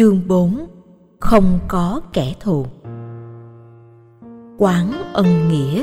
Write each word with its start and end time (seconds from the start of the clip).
Chương 0.00 0.28
4 0.28 0.66
Không 1.20 1.58
có 1.68 2.00
kẻ 2.12 2.34
thù. 2.40 2.66
Quán 4.58 4.92
ân 5.12 5.48
nghĩa. 5.48 5.82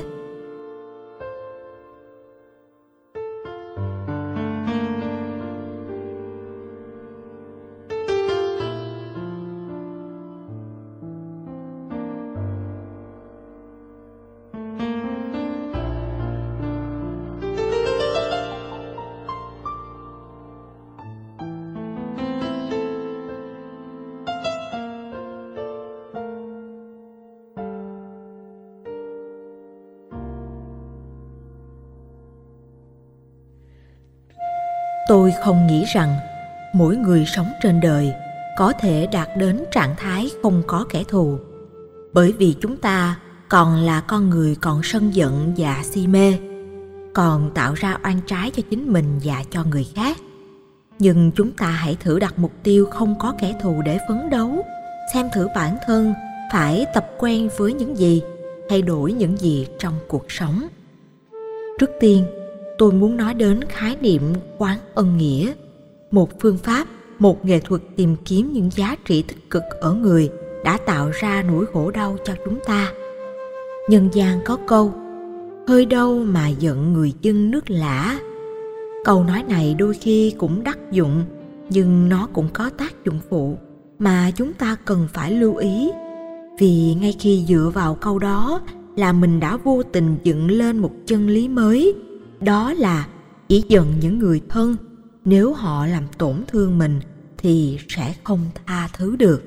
Không 35.44 35.68
nghĩ 35.68 35.86
rằng 35.94 36.16
mỗi 36.73 36.96
người 36.96 37.26
sống 37.26 37.48
trên 37.62 37.80
đời 37.80 38.14
có 38.58 38.73
thể 38.80 39.08
đạt 39.12 39.30
đến 39.38 39.63
trạng 39.72 39.96
thái 39.98 40.30
không 40.44 40.63
có 40.68 40.86
kẻ 40.90 41.04
thù. 41.08 41.38
Bởi 42.13 42.32
vì 42.32 42.55
chúng 42.62 42.77
ta 42.77 43.20
còn 43.50 43.76
là 43.76 44.02
con 44.02 44.30
người 44.30 44.55
còn 44.62 44.84
sân 44.84 45.16
giận 45.16 45.54
và 45.58 45.82
si 45.84 46.08
mê, 46.08 46.34
còn 47.13 47.52
tạo 47.54 47.73
ra 47.73 47.98
oan 48.04 48.22
trái 48.27 48.52
cho 48.52 48.63
chính 48.70 48.94
mình 48.94 49.20
và 49.23 49.44
cho 49.52 49.63
người 49.63 49.88
khác. 49.96 50.18
Nhưng 51.00 51.32
chúng 51.32 51.52
ta 51.52 51.68
hãy 51.68 51.98
thử 51.99 52.20
đặt 52.20 52.40
mục 52.40 52.52
tiêu 52.63 52.85
không 52.85 53.20
có 53.20 53.34
kẻ 53.40 53.55
thù 53.62 53.82
để 53.82 53.99
phấn 54.08 54.30
đấu, 54.30 54.66
xem 55.13 55.30
thử 55.34 55.48
bản 55.55 55.77
thân 55.88 56.13
phải 56.52 56.85
tập 56.94 57.08
quen 57.18 57.49
với 57.58 57.74
những 57.74 57.98
gì 57.98 58.21
thay 58.70 58.82
đổi 58.82 59.13
những 59.13 59.38
gì 59.38 59.68
trong 59.80 59.93
cuộc 60.08 60.26
sống. 60.32 60.68
Trước 61.80 61.90
tiên 61.99 62.26
tôi 62.78 62.92
muốn 62.92 63.18
nói 63.18 63.34
đến 63.34 63.60
khái 63.70 63.98
niệm 64.02 64.22
quán 64.58 64.78
ân 64.95 65.17
nghĩa. 65.17 65.53
Một 66.11 66.39
phương 66.39 66.58
pháp, 66.58 66.88
một 67.20 67.45
nghệ 67.45 67.59
thuật 67.59 67.81
tìm 67.95 68.16
kiếm 68.25 68.53
những 68.53 68.70
giá 68.72 68.95
trị 69.06 69.22
tích 69.22 69.50
cực 69.50 69.64
ở 69.81 69.94
người 69.94 70.30
đã 70.64 70.78
tạo 70.78 71.09
ra 71.14 71.44
nỗi 71.48 71.66
khổ 71.73 71.92
đau 71.92 72.17
cho 72.25 72.33
chúng 72.45 72.59
ta. 72.67 72.92
Nhân 73.89 74.09
gian 74.14 74.39
có 74.45 74.58
câu, 74.67 74.94
hơi 75.67 75.86
đâu 75.86 76.23
mà 76.23 76.48
giận 76.48 76.94
người 76.94 77.14
dân 77.22 77.52
nước 77.52 77.70
lã. 77.70 78.20
Câu 79.03 79.23
nói 79.23 79.44
này 79.50 79.75
đôi 79.80 79.94
khi 79.94 80.33
cũng 80.38 80.64
đắc 80.64 80.92
dụng, 80.92 81.23
nhưng 81.70 82.09
nó 82.09 82.28
cũng 82.33 82.48
có 82.53 82.70
tác 82.70 83.05
dụng 83.05 83.20
phụ 83.30 83.58
mà 84.00 84.31
chúng 84.36 84.53
ta 84.53 84.75
cần 84.86 85.08
phải 85.14 85.31
lưu 85.31 85.55
ý. 85.55 85.92
Vì 86.59 86.95
ngay 87.02 87.16
khi 87.20 87.45
dựa 87.48 87.72
vào 87.73 87.95
câu 87.95 88.20
đó 88.20 88.61
là 88.95 89.14
mình 89.14 89.39
đã 89.39 89.58
vô 89.58 89.83
tình 89.83 90.16
dựng 90.23 90.52
lên 90.52 90.78
một 90.78 90.92
chân 91.05 91.28
lý 91.28 91.48
mới 91.48 91.95
đó 92.41 92.73
là 92.73 93.07
chỉ 93.47 93.63
giận 93.67 93.93
những 93.99 94.19
người 94.19 94.41
thân. 94.49 94.75
Nếu 95.25 95.53
họ 95.53 95.85
làm 95.85 96.03
tổn 96.17 96.43
thương 96.47 96.77
mình 96.77 96.99
thì 97.38 97.80
sẽ 97.89 98.16
không 98.23 98.39
tha 98.66 98.89
thứ 98.93 99.16
được. 99.16 99.43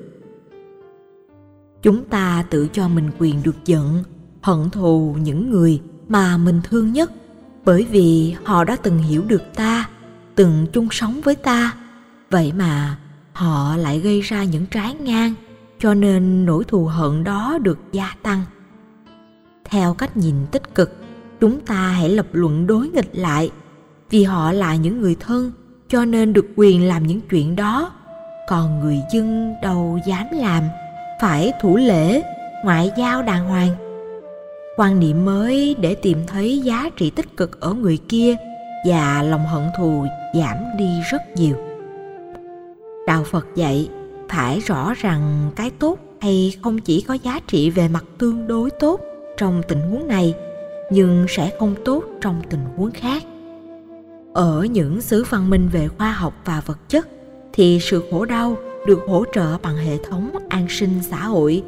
Chúng 1.81 2.03
ta 2.05 2.45
tự 2.49 2.67
cho 2.67 2.87
mình 2.87 3.11
quyền 3.19 3.43
được 3.43 3.55
giận, 3.65 4.03
hận 4.41 4.69
thù 4.69 5.15
những 5.21 5.49
người 5.49 5.81
mà 6.07 6.37
mình 6.37 6.61
thương 6.63 6.93
nhất, 6.93 7.11
bởi 7.65 7.87
vì 7.91 8.35
họ 8.43 8.63
đã 8.63 8.75
từng 8.75 8.97
hiểu 8.97 9.23
được 9.27 9.41
ta, 9.55 9.89
từng 10.35 10.67
chung 10.73 10.87
sống 10.91 11.21
với 11.21 11.35
ta. 11.35 11.73
Vậy 12.29 12.53
mà 12.57 12.97
họ 13.33 13.75
lại 13.77 13.99
gây 13.99 14.21
ra 14.21 14.43
những 14.43 14.65
trái 14.65 14.95
ngang, 14.95 15.33
cho 15.79 15.93
nên 15.93 16.45
nỗi 16.45 16.63
thù 16.63 16.85
hận 16.85 17.23
đó 17.23 17.57
được 17.61 17.79
gia 17.91 18.15
tăng. 18.23 18.41
Theo 19.65 19.93
cách 19.93 20.17
nhìn 20.17 20.35
tích 20.51 20.75
cực 20.75 21.00
chúng 21.41 21.59
ta 21.59 21.75
hãy 21.75 22.09
lập 22.09 22.25
luận 22.31 22.67
đối 22.67 22.87
nghịch 22.87 23.09
lại. 23.13 23.51
Vì 24.09 24.23
họ 24.23 24.51
là 24.51 24.75
những 24.75 25.01
người 25.01 25.15
thân, 25.19 25.51
cho 25.89 26.05
nên 26.05 26.33
được 26.33 26.45
quyền 26.55 26.87
làm 26.87 27.07
những 27.07 27.21
chuyện 27.29 27.55
đó. 27.55 27.91
Còn 28.49 28.79
người 28.79 28.99
dân 29.13 29.55
đâu 29.63 29.99
dám 30.07 30.25
làm, 30.33 30.63
phải 31.21 31.51
thủ 31.61 31.77
lễ, 31.77 32.21
ngoại 32.63 32.91
giao 32.97 33.23
đàng 33.23 33.45
hoàng. 33.45 33.75
Quan 34.77 34.99
niệm 34.99 35.25
mới 35.25 35.75
để 35.79 35.95
tìm 35.95 36.17
thấy 36.27 36.59
giá 36.59 36.89
trị 36.97 37.09
tích 37.09 37.37
cực 37.37 37.59
ở 37.59 37.73
người 37.73 37.97
kia 37.97 38.35
và 38.87 39.23
lòng 39.23 39.45
hận 39.45 39.63
thù 39.77 40.05
giảm 40.33 40.57
đi 40.77 40.89
rất 41.11 41.21
nhiều. 41.35 41.55
Đạo 43.07 43.23
phật 43.23 43.47
dạy, 43.55 43.89
phải 44.29 44.59
rõ 44.59 44.93
rằng 44.93 45.51
cái 45.55 45.71
tốt 45.79 45.99
hay 46.21 46.55
không 46.63 46.79
chỉ 46.79 47.01
có 47.01 47.13
giá 47.13 47.39
trị 47.47 47.69
về 47.69 47.87
mặt 47.87 48.03
tương 48.17 48.47
đối 48.47 48.69
tốt 48.69 48.99
trong 49.37 49.61
tình 49.67 49.79
huống 49.79 50.07
này 50.07 50.33
nhưng 50.91 51.25
sẽ 51.29 51.51
không 51.59 51.75
tốt 51.85 52.03
trong 52.21 52.41
tình 52.49 52.65
huống 52.75 52.91
khác. 52.91 53.23
Ở 54.33 54.67
những 54.71 55.01
xứ 55.01 55.25
văn 55.29 55.49
minh 55.49 55.69
về 55.71 55.87
khoa 55.87 56.11
học 56.11 56.33
và 56.45 56.61
vật 56.65 56.89
chất, 56.89 57.07
thì 57.53 57.79
sự 57.81 58.03
khổ 58.11 58.25
đau 58.25 58.57
được 58.85 58.99
hỗ 59.07 59.23
trợ 59.33 59.57
bằng 59.57 59.77
hệ 59.77 59.97
thống 60.09 60.31
an 60.49 60.67
sinh 60.69 60.99
xã 61.09 61.17
hội. 61.17 61.63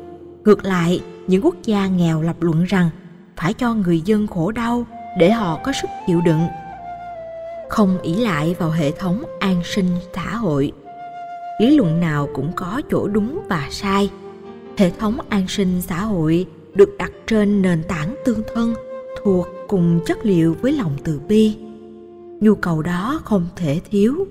Ngược 0.45 0.65
lại, 0.65 1.01
những 1.27 1.45
quốc 1.45 1.55
gia 1.63 1.87
nghèo 1.87 2.21
lập 2.21 2.35
luận 2.39 2.63
rằng 2.63 2.89
phải 3.37 3.53
cho 3.53 3.73
người 3.73 4.01
dân 4.01 4.27
khổ 4.27 4.51
đau 4.51 4.85
để 5.19 5.31
họ 5.31 5.59
có 5.63 5.71
sức 5.81 5.87
chịu 6.07 6.21
đựng, 6.25 6.41
không 7.69 7.97
ỷ 8.01 8.15
lại 8.15 8.55
vào 8.59 8.71
hệ 8.71 8.91
thống 8.91 9.23
an 9.39 9.61
sinh 9.63 9.87
xã 10.15 10.35
hội. 10.35 10.71
Lý 11.59 11.77
luận 11.77 11.99
nào 11.99 12.29
cũng 12.33 12.51
có 12.55 12.81
chỗ 12.91 13.07
đúng 13.07 13.41
và 13.49 13.67
sai. 13.71 14.09
Hệ 14.77 14.89
thống 14.99 15.17
an 15.29 15.47
sinh 15.47 15.81
xã 15.81 16.01
hội 16.01 16.45
được 16.73 16.89
đặt 16.97 17.11
trên 17.27 17.61
nền 17.61 17.83
tảng 17.83 18.15
tương 18.25 18.41
thân 18.53 18.73
thuộc 19.23 19.47
cùng 19.67 19.99
chất 20.05 20.25
liệu 20.25 20.55
với 20.61 20.71
lòng 20.71 20.97
từ 21.03 21.21
bi. 21.27 21.55
Nhu 22.41 22.55
cầu 22.55 22.81
đó 22.81 23.21
không 23.23 23.47
thể 23.55 23.81
thiếu. 23.91 24.27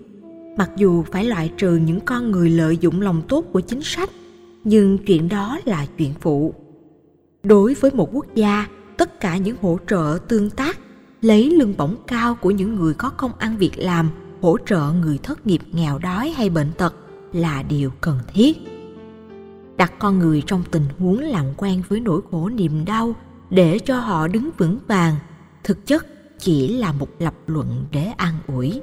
Mặc 0.56 0.70
dù 0.76 1.03
phải 1.03 1.25
loại 1.25 1.53
trừ 1.56 1.76
những 1.76 2.00
con 2.00 2.30
người 2.30 2.50
lợi 2.50 2.76
dụng 2.76 3.00
lòng 3.00 3.22
tốt 3.28 3.44
của 3.53 3.60
chính 3.60 3.82
sách, 3.82 4.10
nhưng 4.64 4.98
chuyện 4.98 5.28
đó 5.28 5.58
là 5.64 5.86
chuyện 5.98 6.14
phụ. 6.20 6.54
Đối 7.42 7.75
với 7.75 7.91
một 7.94 8.08
quốc 8.12 8.26
gia, 8.34 8.66
tất 8.97 9.20
cả 9.20 9.36
những 9.36 9.56
hỗ 9.62 9.78
trợ 9.88 10.19
tương 10.28 10.50
tác, 10.50 10.78
lấy 11.20 11.50
lương 11.50 11.76
bổng 11.76 11.97
cao 12.06 12.34
của 12.34 12.50
những 12.50 12.74
người 12.74 12.94
có 12.94 13.10
công 13.10 13.32
ăn 13.38 13.56
việc 13.56 13.72
làm, 13.76 14.10
hỗ 14.41 14.56
trợ 14.66 14.92
người 15.03 15.19
thất 15.22 15.47
nghiệp 15.47 15.60
nghèo 15.72 15.98
đói 15.98 16.30
hay 16.36 16.50
bệnh 16.50 16.72
tật 16.78 16.94
là 17.32 17.62
điều 17.62 17.91
cần 18.00 18.19
thiết. 18.32 18.56
Đặt 19.76 19.92
con 19.98 20.19
người 20.19 20.42
trong 20.47 20.62
tình 20.70 20.84
huống 20.98 21.19
làm 21.19 21.47
quen 21.56 21.82
với 21.88 22.00
nỗi 22.00 22.20
khổ 22.30 22.48
niềm 22.48 22.84
đau 22.84 23.14
để 23.52 23.78
cho 23.78 23.98
họ 23.98 24.28
đứng 24.28 24.50
vững 24.58 24.78
vàng, 24.88 25.14
thực 25.64 25.86
chất 25.86 26.06
chỉ 26.38 26.68
là 26.68 26.92
một 26.92 27.08
lập 27.18 27.34
luận 27.46 27.84
để 27.90 28.04
an 28.16 28.34
ủi. 28.46 28.80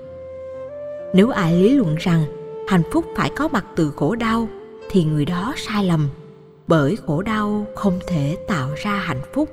Nếu 1.14 1.30
ai 1.30 1.54
lý 1.54 1.70
luận 1.70 1.96
rằng 2.00 2.24
hạnh 2.68 2.84
phúc 2.92 3.06
phải 3.16 3.32
có 3.36 3.48
mặt 3.48 3.66
từ 3.76 3.92
khổ 3.92 4.16
đau, 4.16 4.48
thì 4.90 5.04
người 5.04 5.26
đó 5.26 5.54
sai 5.58 5.86
lầm, 5.86 6.10
bởi 6.68 6.96
khổ 6.96 7.22
đau 7.22 7.66
không 7.76 8.00
thể 8.08 8.38
tạo 8.48 8.70
ra 8.78 8.96
hạnh 8.96 9.22
phúc. 9.34 9.50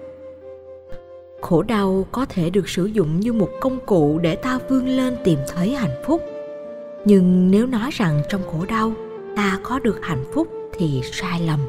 Khổ 1.41 1.63
đau 1.63 2.07
có 2.13 2.27
thể 2.29 2.51
được 2.51 2.69
sử 2.69 2.87
dụng 2.87 3.21
như 3.21 3.33
một 3.33 3.51
công 3.61 3.79
cụ 3.87 4.19
để 4.19 4.37
ta 4.37 4.59
vươn 4.69 4.89
lên 4.89 5.17
tìm 5.25 5.39
thấy 5.49 5.75
hạnh 5.75 6.03
phúc. 6.07 6.23
Nhưng 7.05 7.51
nếu 7.51 7.67
nói 7.67 7.91
rằng 7.93 8.23
trong 8.29 8.43
khổ 8.53 8.65
đau, 8.69 8.93
ta 9.37 9.61
có 9.63 9.79
được 9.79 9.99
hạnh 10.03 10.25
phúc 10.33 10.49
thì 10.79 11.01
sai 11.13 11.41
lầm. 11.41 11.61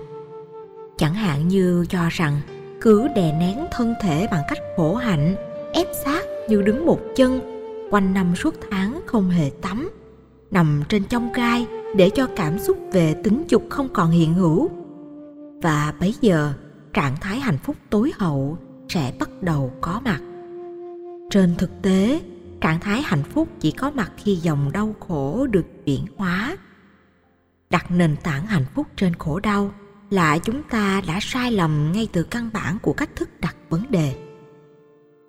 Chẳng 0.98 1.14
hạn 1.14 1.48
như 1.48 1.86
cho 1.90 2.00
rằng 2.10 2.42
cứ 2.82 3.08
đè 3.08 3.34
nén 3.40 3.66
thân 3.72 3.94
thể 4.02 4.28
bằng 4.32 4.44
cách 4.48 4.58
khổ 4.78 4.96
hạnh, 4.96 5.36
ép 5.74 5.88
sát 6.06 6.26
như 6.50 6.62
đứng 6.62 6.86
một 6.86 7.00
chân, 7.16 7.40
quanh 7.92 8.14
năm 8.14 8.36
suốt 8.36 8.56
tháng 8.72 9.02
không 9.06 9.30
hề 9.30 9.52
tắm, 9.62 9.90
nằm 10.52 10.84
trên 10.90 11.04
trong 11.04 11.32
gai 11.34 11.68
để 11.96 12.10
cho 12.10 12.28
cảm 12.36 12.60
xúc 12.60 12.78
về 12.92 13.16
tính 13.24 13.44
dục 13.48 13.64
không 13.70 13.90
còn 13.94 14.12
hiện 14.12 14.34
hữu. 14.34 14.70
Và 15.62 15.94
bấy 16.00 16.16
giờ, 16.22 16.54
trạng 16.94 17.16
thái 17.22 17.40
hạnh 17.40 17.58
phúc 17.58 17.76
tối 17.90 18.12
hậu 18.16 18.58
sẽ 18.90 19.14
bắt 19.20 19.30
đầu 19.42 19.72
có 19.82 20.02
mặt. 20.06 20.22
Trên 21.30 21.56
thực 21.58 21.82
tế, 21.82 22.22
trạng 22.62 22.80
thái 22.80 23.02
hạnh 23.02 23.24
phúc 23.24 23.48
chỉ 23.60 23.72
có 23.72 23.92
mặt 23.92 24.12
khi 24.18 24.36
dòng 24.36 24.72
đau 24.72 24.96
khổ 25.08 25.48
được 25.48 25.66
chuyển 25.86 26.06
hóa. 26.18 26.58
Đặt 27.70 27.92
nền 27.92 28.16
tảng 28.24 28.46
hạnh 28.46 28.66
phúc 28.76 28.88
trên 28.96 29.14
khổ 29.16 29.40
đau 29.40 29.72
là 30.10 30.38
chúng 30.38 30.64
ta 30.64 31.02
đã 31.08 31.20
sai 31.22 31.52
lầm 31.52 31.92
ngay 31.94 32.08
từ 32.12 32.24
căn 32.24 32.50
bản 32.54 32.78
của 32.82 32.94
cách 32.94 33.10
thức 33.16 33.30
đặt 33.42 33.56
vấn 33.70 33.84
đề. 33.90 34.16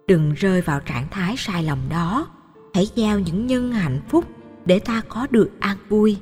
Đừng 0.06 0.32
rơi 0.32 0.60
vào 0.60 0.80
trạng 0.80 1.08
thái 1.10 1.34
sai 1.38 1.62
lầm 1.62 1.78
đó. 1.88 2.28
Hãy 2.74 2.88
gieo 2.96 3.18
những 3.18 3.46
nhân 3.46 3.72
hạnh 3.72 4.00
phúc 4.08 4.24
để 4.64 4.78
ta 4.78 5.02
có 5.08 5.26
được 5.30 5.50
an 5.60 5.76
vui. 5.88 6.16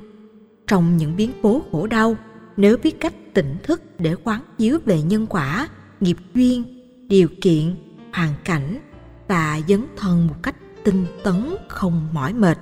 Trong 0.67 0.97
những 0.97 1.15
biến 1.15 1.31
cố 1.41 1.61
khổ 1.71 1.87
đau, 1.87 2.15
nếu 2.57 2.77
biết 2.77 2.99
cách 2.99 3.13
tỉnh 3.33 3.57
thức 3.63 3.81
để 3.99 4.15
quán 4.23 4.41
chiếu 4.57 4.79
về 4.85 5.01
nhân 5.01 5.27
quả, 5.27 5.67
nghiệp 5.99 6.17
duyên, 6.33 6.63
điều 7.07 7.27
kiện, 7.41 7.75
hoàn 8.13 8.33
cảnh 8.43 8.79
và 9.27 9.59
dấn 9.67 9.85
thân 9.97 10.27
một 10.27 10.35
cách 10.43 10.55
tinh 10.83 11.05
tấn 11.23 11.55
không 11.67 12.07
mỏi 12.13 12.33
mệt, 12.33 12.57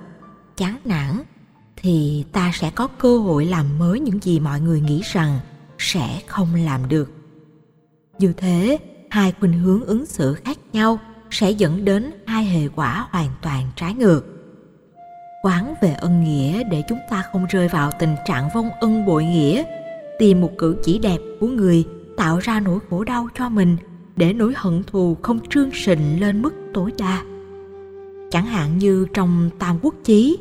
chán 0.57 0.77
nản, 0.85 1.21
thì 1.75 2.25
ta 2.31 2.51
sẽ 2.53 2.71
có 2.75 2.87
cơ 2.87 3.17
hội 3.17 3.45
làm 3.45 3.79
mới 3.79 3.99
những 3.99 4.19
gì 4.19 4.39
mọi 4.39 4.61
người 4.61 4.81
nghĩ 4.81 5.01
rằng 5.13 5.39
sẽ 5.85 6.19
không 6.27 6.55
làm 6.55 6.89
được. 6.89 7.11
Như 8.19 8.33
thế, 8.37 8.77
hai 9.09 9.33
khuynh 9.39 9.53
hướng 9.53 9.85
ứng 9.85 10.05
xử 10.05 10.33
khác 10.33 10.57
nhau 10.73 10.99
sẽ 11.29 11.51
dẫn 11.51 11.85
đến 11.85 12.11
hai 12.25 12.45
hệ 12.45 12.67
quả 12.75 13.07
hoàn 13.09 13.29
toàn 13.41 13.63
trái 13.75 13.93
ngược. 13.93 14.21
Quán 15.43 15.73
về 15.81 15.93
ân 15.93 16.23
nghĩa 16.23 16.63
để 16.63 16.83
chúng 16.89 16.99
ta 17.09 17.23
không 17.31 17.45
rơi 17.49 17.67
vào 17.67 17.91
tình 17.99 18.15
trạng 18.25 18.49
vong 18.55 18.69
ân 18.79 19.05
bội 19.05 19.23
nghĩa, 19.25 19.63
tìm 20.19 20.41
một 20.41 20.51
cử 20.57 20.77
chỉ 20.83 20.99
đẹp 20.99 21.17
của 21.39 21.47
người 21.47 21.83
tạo 22.17 22.39
ra 22.39 22.59
nỗi 22.59 22.79
khổ 22.89 23.03
đau 23.03 23.27
cho 23.37 23.49
mình 23.49 23.77
để 24.15 24.33
nỗi 24.33 24.53
hận 24.55 24.83
thù 24.83 25.17
không 25.21 25.39
trương 25.49 25.69
sình 25.73 26.21
lên 26.21 26.41
mức 26.41 26.53
tối 26.73 26.91
đa. 26.97 27.23
Chẳng 28.31 28.45
hạn 28.45 28.77
như 28.77 29.07
trong 29.13 29.49
tam 29.59 29.79
quốc 29.81 29.95
chí 30.03 30.37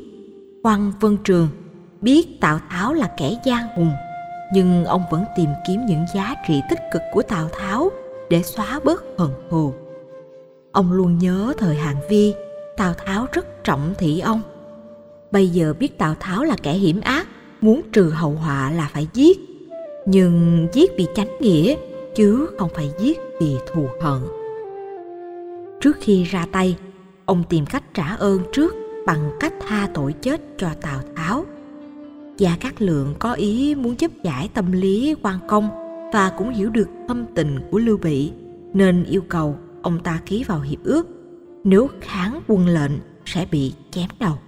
quan 0.63 0.93
vân 1.01 1.17
trường 1.25 1.49
biết 2.01 2.41
tào 2.41 2.61
tháo 2.71 2.93
là 2.93 3.15
kẻ 3.17 3.37
gian 3.45 3.77
hùng 3.77 3.93
nhưng 4.53 4.85
ông 4.85 5.03
vẫn 5.11 5.25
tìm 5.37 5.51
kiếm 5.67 5.87
những 5.87 6.05
giá 6.15 6.35
trị 6.47 6.63
tích 6.71 6.81
cực 6.93 7.03
của 7.13 7.23
tào 7.23 7.49
tháo 7.59 7.91
để 8.31 8.43
xóa 8.43 8.81
bớt 8.85 9.05
hận 9.19 9.31
thù. 9.51 9.73
Ông 10.73 10.93
luôn 10.93 11.19
nhớ 11.19 11.53
thời 11.59 11.77
hạng 11.77 12.01
vi, 12.09 12.35
tào 12.77 12.95
tháo 12.95 13.27
rất 13.33 13.65
trọng 13.65 13.95
thị 13.99 14.21
ông. 14.21 14.41
Bây 15.31 15.49
giờ 15.49 15.75
biết 15.79 15.99
tào 15.99 16.15
tháo 16.21 16.45
là 16.45 16.57
kẻ 16.63 16.73
hiểm 16.73 17.01
ác, 17.01 17.27
muốn 17.61 17.81
trừ 17.93 18.11
hậu 18.11 18.31
họa 18.31 18.71
là 18.71 18.91
phải 18.93 19.09
giết. 19.13 19.39
Nhưng 20.07 20.67
giết 20.73 20.91
vì 20.97 21.07
chánh 21.15 21.37
nghĩa, 21.41 21.77
chứ 22.15 22.51
không 22.59 22.69
phải 22.75 22.91
giết 22.99 23.21
vì 23.41 23.57
thù 23.73 23.87
hận. 24.01 24.21
Trước 25.81 25.97
khi 26.01 26.25
ra 26.25 26.47
tay, 26.53 26.77
ông 27.25 27.45
tìm 27.49 27.67
cách 27.67 27.95
trả 27.95 28.07
ơn 28.07 28.41
trước 28.53 28.75
bằng 29.07 29.31
cách 29.41 29.53
tha 29.69 29.89
tội 29.95 30.13
chết 30.13 30.41
cho 30.59 30.69
tào 30.81 31.01
tháo 31.17 31.44
gia 32.39 32.57
cát 32.57 32.83
lượng 32.83 33.15
có 33.19 33.33
ý 33.33 33.75
muốn 33.75 33.95
giúp 33.99 34.13
giải 34.23 34.49
tâm 34.55 34.73
lý 34.73 35.15
quan 35.23 35.39
công 35.49 35.69
và 36.13 36.33
cũng 36.39 36.51
hiểu 36.51 36.71
được 36.71 36.89
tâm 37.09 37.25
tình 37.35 37.59
của 37.71 37.79
lưu 37.79 37.99
bị, 37.99 38.33
nên 38.73 39.05
yêu 39.05 39.23
cầu 39.29 39.57
ông 39.83 39.99
ta 40.03 40.21
ký 40.27 40.45
vào 40.45 40.61
hiệp 40.61 40.85
ước. 40.85 41.09
Nếu 41.65 41.89
kháng 42.01 42.41
quân 42.47 42.67
lệnh, 42.67 42.93
sẽ 43.25 43.47
bị 43.51 43.75
chém 43.91 44.09
đầu. 44.21 44.39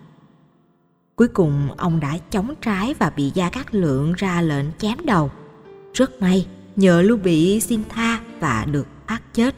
Cuối 1.17 1.29
cùng, 1.29 1.69
ông 1.77 2.00
đã 2.00 2.19
chống 2.31 2.55
trái 2.61 2.94
và 2.99 3.11
bị 3.17 3.31
gia 3.35 3.50
cát 3.50 3.75
lượng 3.75 4.12
ra 4.17 4.43
lệnh 4.43 4.67
chém 4.79 4.99
đầu. 5.05 5.31
Rất 5.94 6.23
may, 6.23 6.47
nhờ 6.77 7.03
lưu 7.03 7.17
bị 7.17 7.61
xin 7.61 7.83
tha 7.88 8.21
và 8.41 8.67
được 8.73 8.87
thoát 9.09 9.21
chết. 9.35 9.55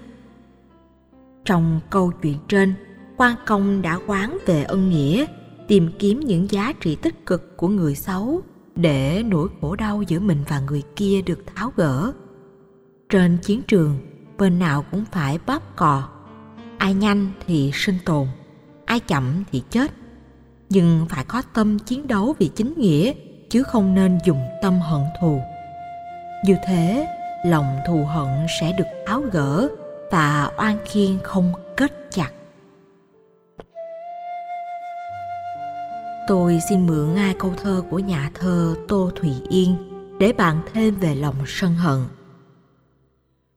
Trong 1.44 1.80
câu 1.90 2.12
chuyện 2.22 2.36
trên, 2.48 2.74
quan 3.16 3.36
công 3.46 3.82
đã 3.82 3.98
quán 4.06 4.38
về 4.46 4.62
ân 4.62 4.90
nghĩa 4.90 5.26
tìm 5.68 5.90
kiếm 5.98 6.20
những 6.20 6.50
giá 6.50 6.72
trị 6.80 6.96
tích 6.96 7.26
cực 7.26 7.56
của 7.56 7.68
người 7.68 7.94
xấu 7.94 8.40
để 8.76 9.22
nỗi 9.26 9.48
khổ 9.60 9.76
đau 9.76 10.02
giữa 10.02 10.20
mình 10.20 10.44
và 10.48 10.60
người 10.60 10.82
kia 10.96 11.22
được 11.26 11.38
tháo 11.54 11.72
gỡ. 11.76 12.12
Trên 13.08 13.38
chiến 13.42 13.62
trường, 13.62 13.98
bên 14.38 14.58
nào 14.58 14.84
cũng 14.90 15.04
phải 15.12 15.38
bóp 15.46 15.76
cò. 15.76 16.08
Ai 16.78 16.94
nhanh 16.94 17.30
thì 17.46 17.70
sinh 17.74 17.98
tồn, 18.04 18.26
ai 18.84 19.00
chậm 19.00 19.44
thì 19.52 19.62
chết. 19.70 19.92
Nhưng 20.68 21.06
phải 21.08 21.24
có 21.24 21.42
tâm 21.54 21.78
chiến 21.78 22.06
đấu 22.06 22.34
vì 22.38 22.48
chính 22.48 22.74
nghĩa, 22.76 23.12
chứ 23.50 23.62
không 23.62 23.94
nên 23.94 24.18
dùng 24.24 24.40
tâm 24.62 24.80
hận 24.80 25.02
thù. 25.20 25.40
Như 26.44 26.56
thế, 26.66 27.06
lòng 27.44 27.76
thù 27.86 28.04
hận 28.04 28.46
sẽ 28.60 28.72
được 28.78 28.84
tháo 29.06 29.20
gỡ 29.32 29.68
và 30.10 30.50
oan 30.58 30.78
khiên 30.84 31.18
không 31.22 31.52
tôi 36.28 36.60
xin 36.68 36.86
mượn 36.86 37.14
ngay 37.14 37.34
câu 37.38 37.54
thơ 37.62 37.82
của 37.90 37.98
nhà 37.98 38.30
thơ 38.34 38.74
tô 38.88 39.10
thùy 39.16 39.30
yên 39.48 39.74
để 40.18 40.32
bạn 40.32 40.60
thêm 40.72 40.94
về 40.94 41.14
lòng 41.14 41.34
sân 41.46 41.74
hận. 41.74 41.98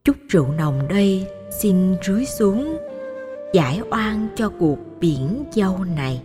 Chút 0.04 0.16
rượu 0.30 0.48
nồng 0.58 0.88
đây, 0.88 1.28
xin 1.62 1.96
rưới 2.08 2.26
xuống, 2.26 2.78
giải 3.54 3.82
oan 3.92 4.28
cho 4.36 4.50
cuộc 4.60 4.78
biển 5.00 5.44
dâu 5.52 5.84
này. 5.96 6.22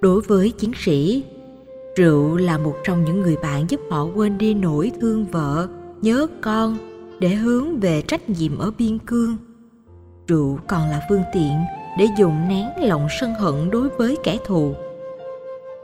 Đối 0.00 0.20
với 0.20 0.50
chiến 0.50 0.72
sĩ, 0.76 1.24
rượu 1.96 2.36
là 2.36 2.58
một 2.58 2.76
trong 2.84 3.04
những 3.04 3.20
người 3.20 3.36
bạn 3.36 3.66
giúp 3.68 3.80
họ 3.90 4.04
quên 4.04 4.38
đi 4.38 4.54
nỗi 4.54 4.92
thương 5.00 5.26
vợ, 5.26 5.68
nhớ 6.02 6.26
con 6.40 6.78
để 7.18 7.28
hướng 7.28 7.80
về 7.80 8.02
trách 8.02 8.30
nhiệm 8.30 8.58
ở 8.58 8.70
biên 8.78 8.98
cương. 8.98 9.36
Rượu 10.26 10.58
còn 10.68 10.90
là 10.90 11.06
phương 11.08 11.22
tiện 11.32 11.52
để 11.98 12.06
dùng 12.18 12.48
nén 12.48 12.68
lòng 12.76 13.06
sân 13.20 13.34
hận 13.34 13.70
đối 13.70 13.88
với 13.88 14.18
kẻ 14.24 14.38
thù. 14.46 14.74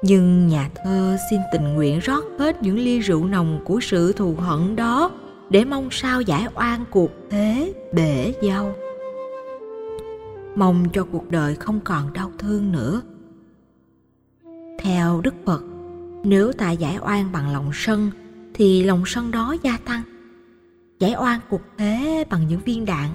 Nhưng 0.02 0.48
nhà 0.48 0.70
thơ 0.74 1.16
xin 1.30 1.40
tình 1.52 1.74
nguyện 1.74 1.98
rót 1.98 2.24
hết 2.38 2.62
những 2.62 2.78
ly 2.78 2.98
rượu 2.98 3.24
nồng 3.24 3.60
của 3.64 3.80
sự 3.82 4.12
thù 4.12 4.34
hận 4.38 4.76
đó 4.76 5.10
để 5.50 5.64
mong 5.64 5.88
sao 5.90 6.20
giải 6.20 6.46
oan 6.54 6.84
cuộc 6.90 7.10
thế 7.30 7.72
bể 7.92 8.32
dâu 8.42 8.74
mong 10.56 10.84
cho 10.92 11.06
cuộc 11.12 11.30
đời 11.30 11.54
không 11.54 11.80
còn 11.80 12.12
đau 12.12 12.32
thương 12.38 12.72
nữa. 12.72 13.02
Theo 14.78 15.20
đức 15.20 15.34
phật, 15.44 15.62
nếu 16.24 16.52
ta 16.52 16.70
giải 16.70 16.98
oan 17.00 17.32
bằng 17.32 17.52
lòng 17.52 17.70
sân, 17.74 18.10
thì 18.54 18.82
lòng 18.82 19.02
sân 19.06 19.30
đó 19.30 19.56
gia 19.62 19.76
tăng. 19.76 20.02
Giải 20.98 21.14
oan 21.18 21.40
cuộc 21.50 21.60
thế 21.76 22.24
bằng 22.30 22.46
những 22.48 22.60
viên 22.60 22.84
đạn 22.84 23.08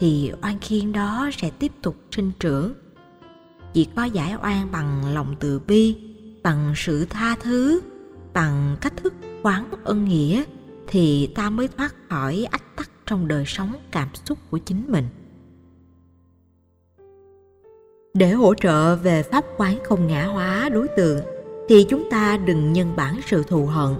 thì 0.00 0.32
oan 0.42 0.58
khiên 0.60 0.92
đó 0.92 1.30
sẽ 1.32 1.50
tiếp 1.58 1.72
tục 1.82 1.96
sinh 2.10 2.30
trưởng. 2.40 2.72
Chỉ 3.72 3.88
có 3.96 4.04
giải 4.04 4.34
oan 4.42 4.72
bằng 4.72 5.14
lòng 5.14 5.34
từ 5.40 5.60
bi, 5.66 5.96
bằng 6.42 6.72
sự 6.76 7.04
tha 7.04 7.36
thứ, 7.40 7.80
bằng 8.32 8.76
cách 8.80 8.92
thức 8.96 9.14
quán 9.42 9.70
ân 9.84 10.04
nghĩa 10.04 10.42
thì 10.86 11.26
ta 11.34 11.50
mới 11.50 11.68
thoát 11.68 11.94
khỏi 12.08 12.46
ách 12.50 12.76
tắc 12.76 12.90
trong 13.06 13.28
đời 13.28 13.44
sống 13.46 13.72
cảm 13.90 14.08
xúc 14.24 14.38
của 14.50 14.58
chính 14.58 14.84
mình. 14.88 15.04
Để 18.14 18.30
hỗ 18.30 18.54
trợ 18.54 18.96
về 18.96 19.22
pháp 19.22 19.44
quán 19.56 19.78
không 19.84 20.06
ngã 20.06 20.24
hóa 20.24 20.68
đối 20.68 20.88
tượng 20.88 21.20
thì 21.68 21.86
chúng 21.88 22.10
ta 22.10 22.36
đừng 22.36 22.72
nhân 22.72 22.96
bản 22.96 23.20
sự 23.26 23.42
thù 23.42 23.66
hận. 23.66 23.94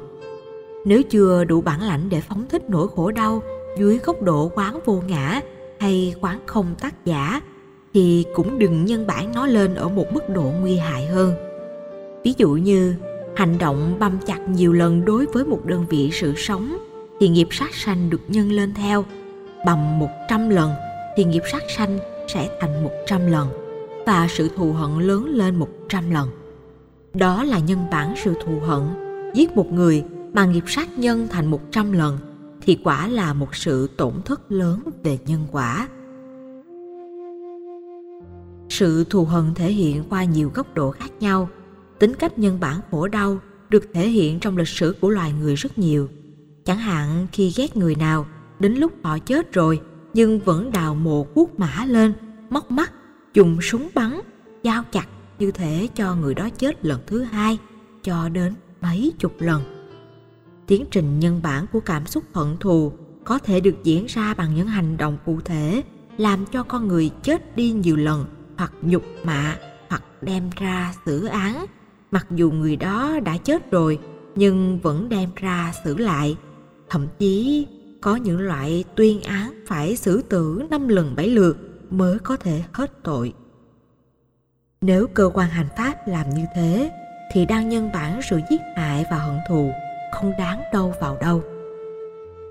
Nếu 0.85 1.03
chưa 1.03 1.45
đủ 1.45 1.61
bản 1.61 1.83
lãnh 1.83 2.09
để 2.09 2.21
phóng 2.21 2.47
thích 2.49 2.63
nỗi 2.71 2.89
khổ 2.89 3.11
đau 3.11 3.43
dưới 3.79 3.99
góc 3.99 4.23
độ 4.23 4.51
quán 4.55 4.81
vô 4.85 5.03
ngã 5.07 5.41
hay 5.81 6.15
quán 6.21 6.41
không 6.47 6.75
tác 6.81 7.05
giả 7.05 7.41
thì 7.95 8.25
cũng 8.35 8.59
đừng 8.59 8.85
nhân 8.85 9.07
bản 9.07 9.33
nó 9.35 9.47
lên 9.47 9.75
ở 9.75 9.89
một 9.89 10.07
mức 10.13 10.29
độ 10.29 10.53
nguy 10.61 10.77
hại 10.77 11.07
hơn. 11.07 11.35
Ví 12.25 12.35
dụ 12.37 12.51
như, 12.51 12.95
hành 13.37 13.59
động 13.59 13.97
băm 13.99 14.19
chặt 14.27 14.39
nhiều 14.49 14.73
lần 14.73 15.05
đối 15.05 15.27
với 15.27 15.45
một 15.45 15.65
đơn 15.65 15.87
vị 15.89 16.11
sự 16.13 16.35
sống 16.37 16.79
thì 17.21 17.29
nghiệp 17.29 17.49
sát 17.51 17.75
sanh 17.75 18.11
được 18.11 18.21
nhân 18.29 18.53
lên 18.53 18.75
theo. 18.75 19.05
Bằng 19.67 19.99
một 19.99 20.11
trăm 20.29 20.49
lần 20.49 20.71
thì 21.17 21.25
nghiệp 21.25 21.43
sát 21.53 21.63
sanh 21.77 21.99
sẽ 22.29 22.49
thành 22.61 22.85
một 22.85 22.93
trăm 23.07 23.27
lần 23.27 23.49
và 24.07 24.27
sự 24.31 24.51
thù 24.57 24.73
hận 24.73 25.07
lớn 25.07 25.27
lên 25.29 25.57
một 25.57 25.69
trăm 25.89 26.11
lần. 26.11 26.29
Đó 27.15 27.45
là 27.45 27.59
nhân 27.59 27.79
bản 27.91 28.15
sự 28.25 28.35
thù 28.45 28.61
hận, 28.61 28.83
giết 29.35 29.57
một 29.57 29.73
người 29.73 30.05
mà 30.33 30.45
nghiệp 30.45 30.65
sát 30.67 30.99
nhân 30.99 31.29
thành 31.31 31.47
một 31.47 31.61
trăm 31.71 31.93
lần 31.93 32.19
thì 32.71 32.79
quả 32.85 33.09
là 33.09 33.35
một 33.35 33.55
sự 33.57 33.87
tổn 33.97 34.13
thất 34.25 34.53
lớn 34.53 34.83
về 35.03 35.19
nhân 35.27 35.47
quả. 35.53 35.89
Sự 38.69 39.05
thù 39.05 39.25
hận 39.25 39.55
thể 39.55 39.73
hiện 39.73 40.05
qua 40.11 40.25
nhiều 40.25 40.51
góc 40.55 40.75
độ 40.75 40.91
khác 40.91 41.11
nhau. 41.21 41.49
Tính 41.99 42.15
cách 42.15 42.39
nhân 42.39 42.61
bản 42.61 42.81
khổ 42.91 43.09
đau 43.09 43.39
được 43.69 43.85
thể 43.95 44.09
hiện 44.09 44.41
trong 44.41 44.57
lịch 44.57 44.69
sử 44.69 44.95
của 45.01 45.11
loài 45.11 45.33
người 45.33 45.55
rất 45.55 45.79
nhiều. 45.79 46.09
Chẳng 46.65 46.79
hạn 46.79 47.27
khi 47.33 47.53
ghét 47.57 47.77
người 47.77 47.95
nào, 47.95 48.27
đến 48.59 48.75
lúc 48.75 48.93
họ 49.03 49.19
chết 49.19 49.53
rồi, 49.53 49.81
nhưng 50.15 50.41
vẫn 50.41 50.73
đào 50.73 50.95
mộ 50.95 51.25
cuốc 51.25 51.59
mã 51.59 51.85
lên, 51.89 52.13
móc 52.51 52.71
mắt, 52.71 52.93
dùng 53.35 53.59
súng 53.63 53.89
bắn, 53.95 54.21
dao 54.65 54.85
chặt 54.93 55.07
như 55.39 55.51
thể 55.51 55.89
cho 55.95 56.15
người 56.15 56.35
đó 56.35 56.49
chết 56.59 56.85
lần 56.85 57.01
thứ 57.07 57.23
hai, 57.23 57.59
cho 58.03 58.29
đến 58.29 58.55
mấy 58.81 59.13
chục 59.19 59.33
lần 59.39 59.80
tiến 60.71 60.85
trình 60.91 61.21
nhân 61.21 61.41
bản 61.43 61.67
của 61.73 61.81
cảm 61.81 62.07
xúc 62.07 62.25
hận 62.35 62.57
thù 62.61 62.93
có 63.25 63.39
thể 63.39 63.61
được 63.61 63.75
diễn 63.85 64.07
ra 64.07 64.35
bằng 64.35 64.55
những 64.55 64.67
hành 64.67 64.97
động 64.97 65.19
cụ 65.27 65.41
thể, 65.45 65.83
làm 66.17 66.47
cho 66.53 66.63
con 66.63 66.89
người 66.89 67.11
chết 67.23 67.57
đi 67.57 67.73
nhiều 67.73 67.97
lần 67.97 68.25
hoặc 68.57 68.73
nhục 68.83 69.03
mạ 69.25 69.57
hoặc 69.89 70.03
đem 70.23 70.51
ra 70.57 70.95
xử 71.07 71.27
án. 71.27 71.67
Mặc 72.11 72.27
dù 72.31 72.51
người 72.51 72.77
đó 72.77 73.21
đã 73.25 73.37
chết 73.37 73.71
rồi, 73.71 73.99
nhưng 74.35 74.79
vẫn 74.79 75.09
đem 75.09 75.31
ra 75.37 75.73
xử 75.85 75.97
lại. 75.97 76.37
Thậm 76.91 77.07
chí, 77.19 77.67
có 78.01 78.17
những 78.17 78.41
loại 78.41 78.85
tuyên 78.97 79.23
án 79.23 79.65
phải 79.67 79.97
xử 79.97 80.23
tử 80.23 80.63
năm 80.71 80.89
lần 80.89 81.17
bảy 81.17 81.29
lượt 81.29 81.59
mới 81.91 82.19
có 82.19 82.37
thể 82.37 82.63
hết 82.73 83.03
tội. 83.03 83.33
Nếu 84.81 85.07
cơ 85.07 85.31
quan 85.35 85.51
hành 85.51 85.69
pháp 85.77 86.09
làm 86.09 86.31
như 86.31 86.45
thế, 86.57 86.91
thì 87.33 87.47
đang 87.47 87.69
nhân 87.69 87.91
bản 87.95 88.21
sự 88.31 88.41
giết 88.51 88.61
hại 88.77 89.05
và 89.11 89.19
hận 89.19 89.39
thù 89.49 89.73
không 90.13 90.33
đáng 90.39 90.63
đâu 90.73 90.95
vào 91.01 91.17
đâu. 91.21 91.43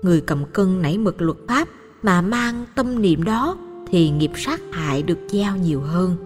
Người 0.02 0.20
cầm 0.20 0.44
cân 0.52 0.82
nảy 0.82 0.98
mực 0.98 1.22
luật 1.22 1.36
pháp 1.48 1.68
mà 2.02 2.20
mang 2.20 2.64
tâm 2.74 3.02
niệm 3.02 3.24
đó 3.24 3.56
thì 3.90 4.10
nghiệp 4.10 4.30
sát 4.36 4.60
hại 4.72 5.02
được 5.02 5.18
gieo 5.28 5.56
nhiều 5.56 5.80
hơn. 5.80 6.16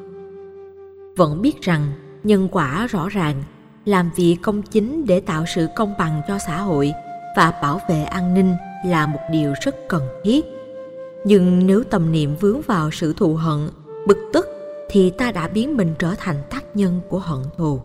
Vẫn 1.16 1.42
biết 1.42 1.62
rằng 1.62 1.92
nhân 2.24 2.48
quả 2.52 2.86
rõ 2.86 3.08
ràng, 3.08 3.42
làm 3.84 4.10
việc 4.16 4.36
công 4.42 4.62
chính 4.62 5.06
để 5.06 5.20
tạo 5.20 5.44
sự 5.54 5.66
công 5.76 5.94
bằng 5.98 6.22
cho 6.28 6.38
xã 6.46 6.60
hội 6.60 6.92
và 7.36 7.52
bảo 7.62 7.80
vệ 7.88 8.04
an 8.04 8.34
ninh 8.34 8.54
là 8.86 9.06
một 9.06 9.20
điều 9.30 9.54
rất 9.62 9.76
cần 9.88 10.02
thiết. 10.24 10.44
Nhưng 11.24 11.66
nếu 11.66 11.84
tâm 11.84 12.12
niệm 12.12 12.36
vướng 12.40 12.60
vào 12.60 12.90
sự 12.90 13.12
thù 13.12 13.34
hận, 13.34 13.68
bực 14.06 14.18
tức 14.32 14.46
thì 14.90 15.10
ta 15.10 15.32
đã 15.32 15.48
biến 15.48 15.76
mình 15.76 15.94
trở 15.98 16.14
thành 16.18 16.36
tác 16.50 16.76
nhân 16.76 17.00
của 17.08 17.18
hận 17.18 17.38
thù. 17.56 17.80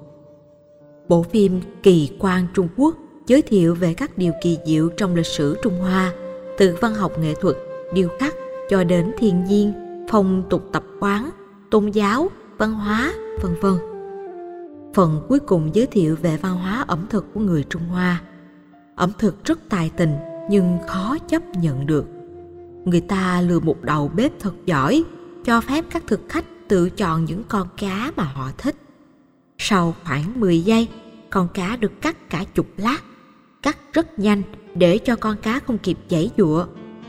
Bộ 1.07 1.23
phim 1.23 1.61
kỳ 1.83 2.09
quan 2.19 2.47
trung 2.53 2.67
quốc 2.77 2.95
giới 3.29 3.41
thiệu 3.41 3.75
về 3.75 3.93
các 3.93 4.17
điều 4.17 4.33
kỳ 4.41 4.57
diệu 4.65 4.89
trong 4.89 5.15
lịch 5.15 5.25
sử 5.25 5.57
trung 5.63 5.79
hoa, 5.79 6.13
từ 6.57 6.77
văn 6.81 6.93
học 6.93 7.19
nghệ 7.19 7.33
thuật, 7.41 7.55
điêu 7.93 8.09
khắc 8.19 8.33
cho 8.69 8.83
đến 8.83 9.11
thiên 9.17 9.43
nhiên, 9.43 9.73
phong 10.09 10.43
tục 10.49 10.69
tập 10.71 10.83
quán, 10.99 11.29
tôn 11.71 11.89
giáo, 11.89 12.29
văn 12.57 12.73
hóa, 12.73 13.13
vân 13.41 13.55
vân. 13.61 13.73
Phần 14.93 15.21
cuối 15.29 15.39
cùng 15.39 15.69
giới 15.73 15.85
thiệu 15.85 16.15
về 16.21 16.37
văn 16.37 16.55
hóa 16.55 16.85
ẩm 16.87 17.05
thực 17.09 17.25
của 17.33 17.39
người 17.39 17.65
trung 17.69 17.81
hoa. 17.81 18.21
Ẩm 18.95 19.11
thực 19.17 19.43
rất 19.43 19.59
tài 19.69 19.91
tình, 19.97 20.13
nhưng 20.49 20.77
khó 20.87 21.17
chấp 21.27 21.43
nhận 21.55 21.85
được. 21.85 22.05
Người 22.85 23.01
ta 23.01 23.41
lừa 23.41 23.59
một 23.59 23.81
đầu 23.81 24.11
bếp 24.15 24.31
thật 24.39 24.53
giỏi, 24.65 25.03
cho 25.45 25.61
phép 25.61 25.85
các 25.91 26.03
thực 26.07 26.21
khách 26.29 26.45
tự 26.67 26.89
chọn 26.89 27.25
những 27.25 27.43
con 27.47 27.67
cá 27.77 28.11
mà 28.15 28.23
họ 28.23 28.49
thích. 28.57 28.75
Sau 29.57 29.95
khoảng 30.03 30.39
10 30.39 30.61
giây, 30.61 30.87
con 31.29 31.47
cá 31.53 31.75
được 31.75 32.01
cắt 32.01 32.29
cả 32.29 32.43
chục 32.53 32.67
lát 32.77 32.99
cắt 33.61 33.77
rất 33.93 34.19
nhanh 34.19 34.41
để 34.75 34.97
cho 34.97 35.15
con 35.15 35.37
cá 35.37 35.59
không 35.59 35.77
kịp 35.77 35.97
giãy 36.09 36.31
giụa, 36.37 36.65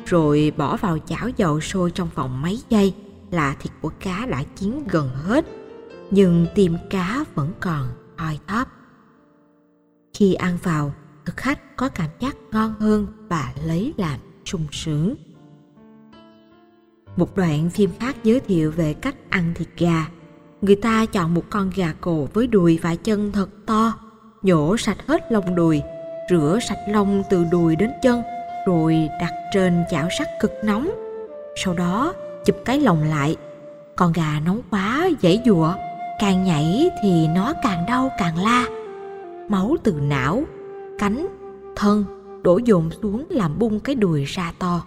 rồi 0.06 0.52
bỏ 0.56 0.76
vào 0.76 0.98
chảo 0.98 1.28
dầu 1.28 1.60
sôi 1.60 1.90
trong 1.90 2.08
vòng 2.14 2.42
mấy 2.42 2.60
giây 2.68 2.94
là 3.30 3.56
thịt 3.60 3.72
của 3.80 3.90
cá 4.00 4.26
đã 4.26 4.42
chín 4.56 4.84
gần 4.88 5.08
hết, 5.08 5.46
nhưng 6.10 6.46
tim 6.54 6.76
cá 6.90 7.24
vẫn 7.34 7.52
còn 7.60 7.86
thoi 8.16 8.38
thóp 8.46 8.68
khi 10.20 10.34
ăn 10.34 10.58
vào, 10.62 10.92
thực 11.24 11.36
khách 11.36 11.76
có 11.76 11.88
cảm 11.88 12.10
giác 12.20 12.36
ngon 12.52 12.74
hơn 12.80 13.06
và 13.28 13.52
lấy 13.66 13.94
làm 13.96 14.20
sung 14.44 14.66
sướng. 14.72 15.14
Một 17.16 17.36
đoạn 17.36 17.70
phim 17.70 17.90
khác 18.00 18.16
giới 18.24 18.40
thiệu 18.40 18.70
về 18.70 18.94
cách 18.94 19.14
ăn 19.30 19.52
thịt 19.54 19.68
gà. 19.78 20.06
Người 20.60 20.76
ta 20.76 21.06
chọn 21.06 21.34
một 21.34 21.44
con 21.50 21.70
gà 21.76 21.94
cổ 22.00 22.28
với 22.32 22.46
đùi 22.46 22.78
và 22.82 22.94
chân 22.94 23.32
thật 23.32 23.48
to, 23.66 23.92
nhổ 24.42 24.76
sạch 24.76 25.06
hết 25.06 25.32
lông 25.32 25.54
đùi 25.54 25.82
rửa 26.30 26.58
sạch 26.62 26.78
lông 26.86 27.22
từ 27.30 27.44
đùi 27.50 27.76
đến 27.76 27.90
chân, 28.02 28.22
rồi 28.66 29.08
đặt 29.20 29.32
trên 29.52 29.84
chảo 29.90 30.08
sắt 30.18 30.28
cực 30.40 30.52
nóng. 30.64 30.90
Sau 31.56 31.74
đó, 31.74 32.14
chụp 32.44 32.56
cái 32.64 32.80
lồng 32.80 33.02
lại. 33.02 33.36
Con 33.96 34.12
gà 34.12 34.40
nóng 34.44 34.62
quá 34.70 35.08
dễ 35.20 35.40
dụa 35.46 35.74
càng 36.18 36.44
nhảy 36.44 36.90
thì 37.02 37.28
nó 37.28 37.52
càng 37.62 37.84
đau, 37.88 38.10
càng 38.18 38.38
la. 38.42 38.66
Máu 39.48 39.76
từ 39.82 39.92
não, 39.92 40.42
cánh, 40.98 41.26
thân 41.76 42.04
đổ 42.42 42.60
dồn 42.64 42.90
xuống 43.02 43.24
làm 43.30 43.58
bung 43.58 43.80
cái 43.80 43.94
đùi 43.94 44.24
ra 44.24 44.52
to. 44.58 44.82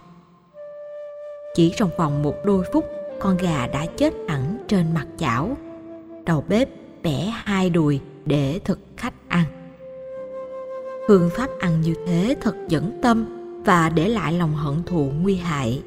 Chỉ 1.54 1.72
trong 1.76 1.90
vòng 1.98 2.22
một 2.22 2.34
đôi 2.44 2.64
phút, 2.72 2.84
con 3.20 3.36
gà 3.36 3.66
đã 3.66 3.86
chết 3.96 4.14
hẳn 4.28 4.64
trên 4.68 4.94
mặt 4.94 5.06
chảo. 5.18 5.56
Đầu 6.24 6.44
bếp 6.48 6.68
bẻ 7.02 7.32
hai 7.34 7.70
đùi 7.70 8.00
để 8.24 8.60
thực 8.64 8.78
khách 8.96 9.14
phương 11.08 11.30
pháp 11.36 11.50
ăn 11.58 11.80
như 11.80 11.94
thế 12.06 12.36
thật 12.40 12.54
dẫn 12.68 12.98
tâm 13.02 13.26
và 13.64 13.88
để 13.88 14.08
lại 14.08 14.32
lòng 14.32 14.54
hận 14.54 14.74
thù 14.86 15.12
nguy 15.22 15.36
hại. 15.36 15.82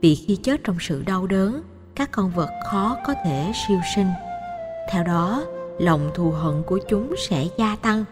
Vì 0.00 0.14
khi 0.14 0.36
chết 0.36 0.60
trong 0.64 0.76
sự 0.80 1.02
đau 1.06 1.26
đớn, 1.26 1.62
các 1.94 2.10
con 2.12 2.30
vật 2.30 2.48
khó 2.70 2.96
có 3.06 3.14
thể 3.24 3.52
siêu 3.68 3.78
sinh. 3.96 4.06
Theo 4.92 5.04
đó, 5.04 5.44
lòng 5.78 6.10
thù 6.14 6.30
hận 6.30 6.62
của 6.66 6.78
chúng 6.88 7.14
sẽ 7.28 7.46
gia 7.58 7.76
tăng. 7.76 8.04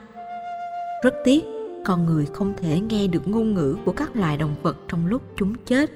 Rất 1.03 1.15
tiếc, 1.25 1.45
con 1.85 2.07
người 2.07 2.27
không 2.33 2.55
thể 2.57 2.81
nghe 2.81 3.07
được 3.07 3.29
ngôn 3.29 3.55
ngữ 3.55 3.77
của 3.85 3.93
các 3.93 4.17
loài 4.17 4.37
động 4.37 4.55
vật 4.63 4.77
trong 4.89 5.07
lúc 5.07 5.23
chúng 5.37 5.55
chết. 5.67 5.91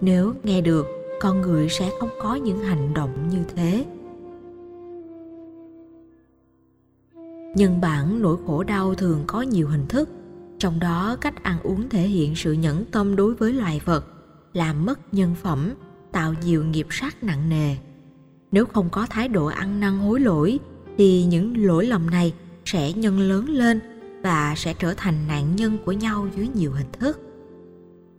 Nếu 0.00 0.34
nghe 0.42 0.60
được, 0.60 0.86
con 1.20 1.40
người 1.40 1.68
sẽ 1.68 1.90
không 2.00 2.10
có 2.22 2.34
những 2.34 2.58
hành 2.58 2.94
động 2.94 3.28
như 3.30 3.38
thế. 3.56 3.84
Nhân 7.58 7.80
bản 7.80 8.22
nỗi 8.22 8.36
khổ 8.46 8.62
đau 8.62 8.94
thường 8.94 9.24
có 9.26 9.42
nhiều 9.42 9.68
hình 9.68 9.86
thức. 9.88 10.08
Trong 10.58 10.80
đó, 10.80 11.16
cách 11.20 11.42
ăn 11.42 11.60
uống 11.62 11.88
thể 11.88 12.00
hiện 12.00 12.36
sự 12.36 12.52
nhẫn 12.52 12.84
tâm 12.84 13.16
đối 13.16 13.34
với 13.34 13.52
loài 13.52 13.80
vật, 13.84 14.04
làm 14.52 14.86
mất 14.86 15.14
nhân 15.14 15.34
phẩm, 15.42 15.74
tạo 16.12 16.34
nhiều 16.44 16.64
nghiệp 16.64 16.86
sát 16.90 17.24
nặng 17.24 17.48
nề. 17.48 17.76
Nếu 18.52 18.66
không 18.66 18.90
có 18.90 19.06
thái 19.10 19.28
độ 19.28 19.46
ăn 19.46 19.80
năn 19.80 19.98
hối 19.98 20.20
lỗi, 20.20 20.58
thì 20.98 21.24
những 21.24 21.66
lỗi 21.66 21.86
lầm 21.86 22.10
này 22.10 22.34
sẽ 22.64 22.92
nhân 22.92 23.20
lớn 23.20 23.48
lên 23.48 23.80
và 24.22 24.54
sẽ 24.56 24.74
trở 24.74 24.94
thành 24.96 25.28
nạn 25.28 25.56
nhân 25.56 25.78
của 25.84 25.92
nhau 25.92 26.28
dưới 26.36 26.48
nhiều 26.48 26.72
hình 26.72 26.92
thức. 26.92 27.20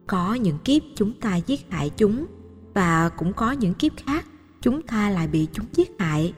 Có 0.08 0.34
những 0.34 0.58
kiếp 0.58 0.82
chúng 0.96 1.14
ta 1.14 1.36
giết 1.36 1.60
hại 1.70 1.92
chúng 1.98 2.26
và 2.74 3.10
cũng 3.10 3.34
có 3.34 3.52
những 3.52 3.74
kiếp 3.74 3.92
khác 4.06 4.26
chúng 4.62 4.82
ta 4.82 5.10
lại 5.10 5.28
bị 5.28 5.48
chúng 5.54 5.66
giết 5.74 5.92
hại 6.00 6.34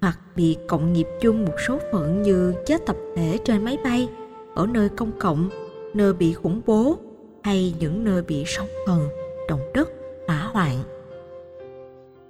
hoặc 0.00 0.18
bị 0.36 0.56
cộng 0.68 0.92
nghiệp 0.92 1.06
chung 1.20 1.44
một 1.44 1.54
số 1.66 1.78
phận 1.92 2.22
như 2.22 2.54
chết 2.66 2.86
tập 2.86 2.96
thể 3.16 3.38
trên 3.44 3.64
máy 3.64 3.78
bay, 3.84 4.08
ở 4.54 4.66
nơi 4.66 4.88
công 4.88 5.12
cộng, 5.18 5.50
nơi 5.94 6.12
bị 6.12 6.32
khủng 6.32 6.60
bố, 6.66 6.96
hay 7.42 7.74
những 7.80 8.04
nơi 8.04 8.22
bị 8.22 8.44
sóng 8.46 8.68
thần 8.86 9.08
động 9.48 9.60
đất, 9.74 9.90
hỏa 10.26 10.50
hoạn. 10.52 10.76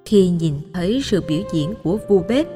Khi 0.05 0.29
nhìn 0.29 0.55
thấy 0.75 1.00
sự 1.05 1.23
biểu 1.29 1.43
diễn 1.53 1.75
của 1.83 1.99
vua 2.09 2.23
bếp 2.29 2.47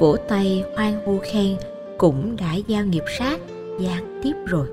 vỗ 0.00 0.16
tay 0.28 0.64
hoan 0.76 1.06
hô 1.06 1.18
khen 1.22 1.56
cũng 1.98 2.36
đã 2.36 2.54
giao 2.54 2.84
nghiệp 2.84 3.04
sát, 3.18 3.40
gián 3.78 4.20
tiếp 4.22 4.32
rồi. 4.46 4.66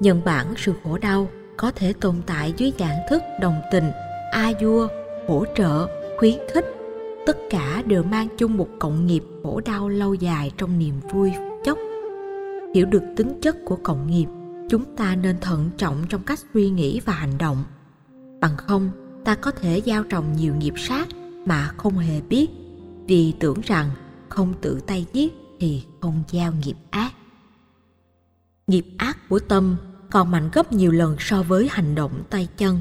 Nhân 0.00 0.20
bản 0.24 0.46
sự 0.56 0.72
khổ 0.84 0.98
đau 0.98 1.28
có 1.56 1.70
thể 1.70 1.92
tồn 2.00 2.14
tại 2.26 2.54
dưới 2.56 2.72
dạng 2.78 2.96
thức 3.10 3.22
đồng 3.40 3.60
tình, 3.72 3.90
a 4.32 4.52
dua, 4.60 4.88
hỗ 5.28 5.44
trợ, 5.54 5.86
khuyến 6.18 6.34
khích 6.52 6.79
tất 7.30 7.38
cả 7.50 7.82
đều 7.86 8.02
mang 8.02 8.28
chung 8.38 8.56
một 8.56 8.68
cộng 8.78 9.06
nghiệp 9.06 9.22
khổ 9.42 9.60
đau 9.64 9.88
lâu 9.88 10.14
dài 10.14 10.52
trong 10.56 10.78
niềm 10.78 10.94
vui 11.12 11.32
chốc. 11.64 11.78
Hiểu 12.74 12.86
được 12.86 13.02
tính 13.16 13.40
chất 13.42 13.56
của 13.64 13.76
cộng 13.76 14.06
nghiệp, 14.06 14.26
chúng 14.70 14.96
ta 14.96 15.16
nên 15.16 15.36
thận 15.40 15.70
trọng 15.76 16.04
trong 16.08 16.22
cách 16.22 16.38
suy 16.54 16.70
nghĩ 16.70 17.00
và 17.00 17.12
hành 17.12 17.38
động. 17.38 17.64
Bằng 18.40 18.56
không, 18.56 18.90
ta 19.24 19.34
có 19.34 19.50
thể 19.50 19.82
gieo 19.86 20.04
trồng 20.04 20.32
nhiều 20.36 20.54
nghiệp 20.54 20.74
sát 20.76 21.08
mà 21.46 21.70
không 21.76 21.98
hề 21.98 22.20
biết, 22.20 22.50
vì 23.06 23.34
tưởng 23.40 23.60
rằng 23.60 23.90
không 24.28 24.54
tự 24.60 24.80
tay 24.86 25.06
giết 25.12 25.32
thì 25.60 25.84
không 26.00 26.22
gieo 26.28 26.52
nghiệp 26.52 26.76
ác. 26.90 27.12
Nghiệp 28.66 28.86
ác 28.98 29.28
của 29.28 29.38
tâm 29.38 29.76
còn 30.10 30.30
mạnh 30.30 30.50
gấp 30.52 30.72
nhiều 30.72 30.92
lần 30.92 31.16
so 31.18 31.42
với 31.42 31.68
hành 31.70 31.94
động 31.94 32.22
tay 32.30 32.48
chân. 32.56 32.78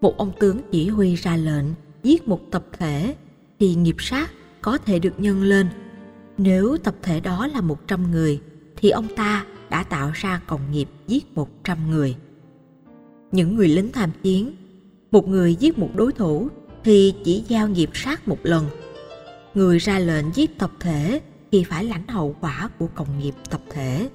Một 0.00 0.16
ông 0.16 0.32
tướng 0.40 0.60
chỉ 0.70 0.88
huy 0.88 1.14
ra 1.14 1.36
lệnh 1.36 1.66
giết 2.02 2.28
một 2.28 2.40
tập 2.50 2.64
thể 2.78 3.14
thì 3.60 3.74
nghiệp 3.74 3.96
sát 3.98 4.30
có 4.62 4.78
thể 4.78 4.98
được 4.98 5.20
nhân 5.20 5.42
lên 5.42 5.68
nếu 6.38 6.76
tập 6.84 6.94
thể 7.02 7.20
đó 7.20 7.46
là 7.46 7.60
100 7.60 8.10
người 8.10 8.40
thì 8.76 8.90
ông 8.90 9.08
ta 9.16 9.46
đã 9.70 9.82
tạo 9.82 10.10
ra 10.14 10.40
cộng 10.46 10.70
nghiệp 10.70 10.88
giết 11.06 11.34
100 11.34 11.90
người. 11.90 12.16
Những 13.32 13.56
người 13.56 13.68
lính 13.68 13.92
tham 13.92 14.10
chiến, 14.22 14.56
một 15.10 15.28
người 15.28 15.54
giết 15.54 15.78
một 15.78 15.90
đối 15.94 16.12
thủ 16.12 16.48
thì 16.84 17.14
chỉ 17.24 17.44
giao 17.48 17.68
nghiệp 17.68 17.90
sát 17.94 18.28
một 18.28 18.38
lần. 18.42 18.66
Người 19.54 19.78
ra 19.78 19.98
lệnh 19.98 20.26
giết 20.34 20.58
tập 20.58 20.70
thể 20.80 21.20
thì 21.52 21.64
phải 21.64 21.84
lãnh 21.84 22.08
hậu 22.08 22.36
quả 22.40 22.70
của 22.78 22.86
cộng 22.94 23.18
nghiệp 23.18 23.34
tập 23.50 23.60
thể. 23.70 24.10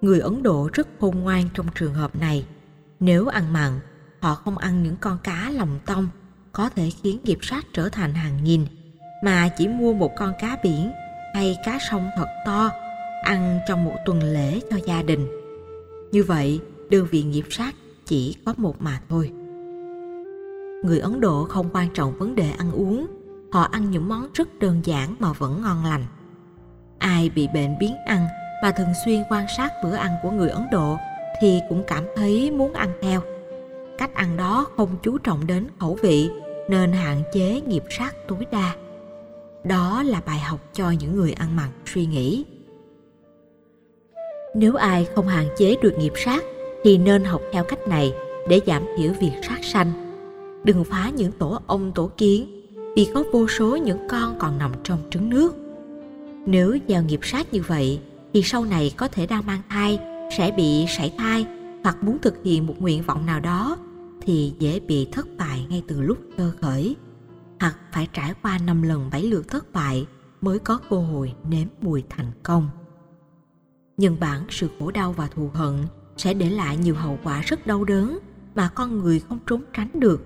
Người 0.00 0.20
Ấn 0.20 0.42
Độ 0.42 0.70
rất 0.72 0.88
khôn 1.00 1.20
ngoan 1.20 1.48
trong 1.54 1.66
trường 1.74 1.94
hợp 1.94 2.16
này. 2.16 2.46
Nếu 3.00 3.26
ăn 3.26 3.52
mặn, 3.52 3.80
họ 4.20 4.34
không 4.34 4.58
ăn 4.58 4.82
những 4.82 4.96
con 5.00 5.18
cá 5.22 5.50
lòng 5.50 5.78
tông 5.86 6.08
có 6.52 6.68
thể 6.68 6.90
khiến 7.02 7.18
nghiệp 7.24 7.38
sát 7.42 7.66
trở 7.72 7.88
thành 7.88 8.14
hàng 8.14 8.44
nghìn, 8.44 8.66
mà 9.24 9.48
chỉ 9.48 9.68
mua 9.68 9.92
một 9.92 10.10
con 10.16 10.32
cá 10.40 10.56
biển 10.62 10.92
hay 11.34 11.58
cá 11.64 11.78
sông 11.90 12.10
thật 12.16 12.26
to 12.46 12.70
ăn 13.22 13.60
trong 13.68 13.84
một 13.84 13.94
tuần 14.04 14.22
lễ 14.22 14.60
cho 14.70 14.76
gia 14.86 15.02
đình. 15.02 15.26
Như 16.12 16.22
vậy, 16.22 16.60
đơn 16.90 17.06
vị 17.10 17.22
nghiệp 17.22 17.44
sát 17.50 17.74
chỉ 18.06 18.36
có 18.44 18.54
một 18.56 18.82
mà 18.82 19.00
thôi. 19.08 19.30
Người 20.84 20.98
Ấn 20.98 21.20
Độ 21.20 21.44
không 21.44 21.68
quan 21.72 21.88
trọng 21.94 22.18
vấn 22.18 22.34
đề 22.34 22.50
ăn 22.58 22.72
uống, 22.72 23.06
họ 23.52 23.62
ăn 23.62 23.90
những 23.90 24.08
món 24.08 24.28
rất 24.34 24.58
đơn 24.58 24.80
giản 24.84 25.16
mà 25.18 25.32
vẫn 25.32 25.62
ngon 25.62 25.84
lành. 25.84 26.06
Ai 26.98 27.30
bị 27.34 27.48
bệnh 27.54 27.78
biến 27.78 27.96
ăn 28.06 28.26
và 28.62 28.70
thường 28.70 28.92
xuyên 29.04 29.22
quan 29.30 29.46
sát 29.56 29.72
bữa 29.84 29.94
ăn 29.94 30.10
của 30.22 30.30
người 30.30 30.48
Ấn 30.48 30.62
Độ 30.72 30.96
thì 31.40 31.60
cũng 31.68 31.82
cảm 31.86 32.04
thấy 32.16 32.50
muốn 32.50 32.72
ăn 32.72 32.92
theo. 33.02 33.22
Cách 33.98 34.14
ăn 34.14 34.36
đó 34.36 34.66
không 34.76 34.88
chú 35.02 35.18
trọng 35.18 35.46
đến 35.46 35.66
khẩu 35.78 35.98
vị, 36.02 36.30
nên 36.68 36.92
hạn 36.92 37.22
chế 37.32 37.60
nghiệp 37.60 37.82
sát 37.90 38.14
tối 38.28 38.46
đa. 38.52 38.74
Đó 39.64 40.02
là 40.02 40.20
bài 40.26 40.38
học 40.38 40.60
cho 40.72 40.90
những 40.90 41.16
người 41.16 41.32
ăn 41.32 41.56
mặn 41.56 41.68
suy 41.86 42.06
nghĩ. 42.06 42.44
Nếu 44.54 44.74
ai 44.74 45.06
không 45.14 45.28
hạn 45.28 45.48
chế 45.56 45.76
được 45.82 45.94
nghiệp 45.98 46.12
sát, 46.24 46.44
thì 46.84 46.98
nên 46.98 47.24
học 47.24 47.42
theo 47.52 47.64
cách 47.64 47.88
này 47.88 48.12
để 48.48 48.60
giảm 48.66 48.82
thiểu 48.96 49.12
việc 49.20 49.32
sát 49.42 49.64
sanh. 49.64 49.92
Đừng 50.64 50.84
phá 50.84 51.10
những 51.16 51.32
tổ 51.32 51.58
ong, 51.66 51.92
tổ 51.94 52.10
kiến, 52.16 52.62
vì 52.96 53.08
có 53.14 53.24
vô 53.32 53.48
số 53.48 53.76
những 53.76 54.08
con 54.08 54.38
còn 54.38 54.58
nằm 54.58 54.72
trong 54.84 54.98
trứng 55.10 55.30
nước 55.30 55.54
Nếu 56.46 56.78
gieo 56.88 57.02
nghiệp 57.02 57.20
sát 57.22 57.54
như 57.54 57.62
vậy, 57.66 58.00
thì 58.32 58.42
sau 58.42 58.64
này 58.64 58.92
có 58.96 59.08
thể 59.08 59.26
đang 59.26 59.46
mang 59.46 59.60
thai, 59.68 59.98
sẽ 60.36 60.50
bị 60.56 60.86
sảy 60.88 61.12
thai 61.18 61.46
hoặc 61.84 62.04
muốn 62.04 62.18
thực 62.18 62.42
hiện 62.44 62.66
một 62.66 62.74
nguyện 62.78 63.02
vọng 63.02 63.26
nào 63.26 63.40
đó 63.40 63.76
thì 64.20 64.54
dễ 64.58 64.80
bị 64.80 65.08
thất 65.12 65.26
bại 65.38 65.66
ngay 65.68 65.82
từ 65.88 66.00
lúc 66.00 66.18
sơ 66.36 66.52
khởi 66.60 66.96
hoặc 67.60 67.76
phải 67.92 68.08
trải 68.12 68.34
qua 68.42 68.58
năm 68.66 68.82
lần 68.82 69.08
bảy 69.12 69.22
lượt 69.22 69.48
thất 69.48 69.72
bại 69.72 70.06
mới 70.40 70.58
có 70.58 70.78
cơ 70.90 70.96
hội 70.96 71.34
nếm 71.48 71.68
mùi 71.80 72.02
thành 72.08 72.30
công. 72.42 72.68
Nhân 73.96 74.16
bản 74.20 74.42
sự 74.50 74.68
khổ 74.78 74.90
đau 74.90 75.12
và 75.12 75.26
thù 75.26 75.50
hận 75.54 75.76
sẽ 76.16 76.34
để 76.34 76.50
lại 76.50 76.76
nhiều 76.76 76.94
hậu 76.94 77.18
quả 77.24 77.40
rất 77.40 77.66
đau 77.66 77.84
đớn 77.84 78.18
mà 78.54 78.68
con 78.68 78.98
người 78.98 79.20
không 79.20 79.38
trốn 79.46 79.62
tránh 79.72 79.90
được. 79.94 80.22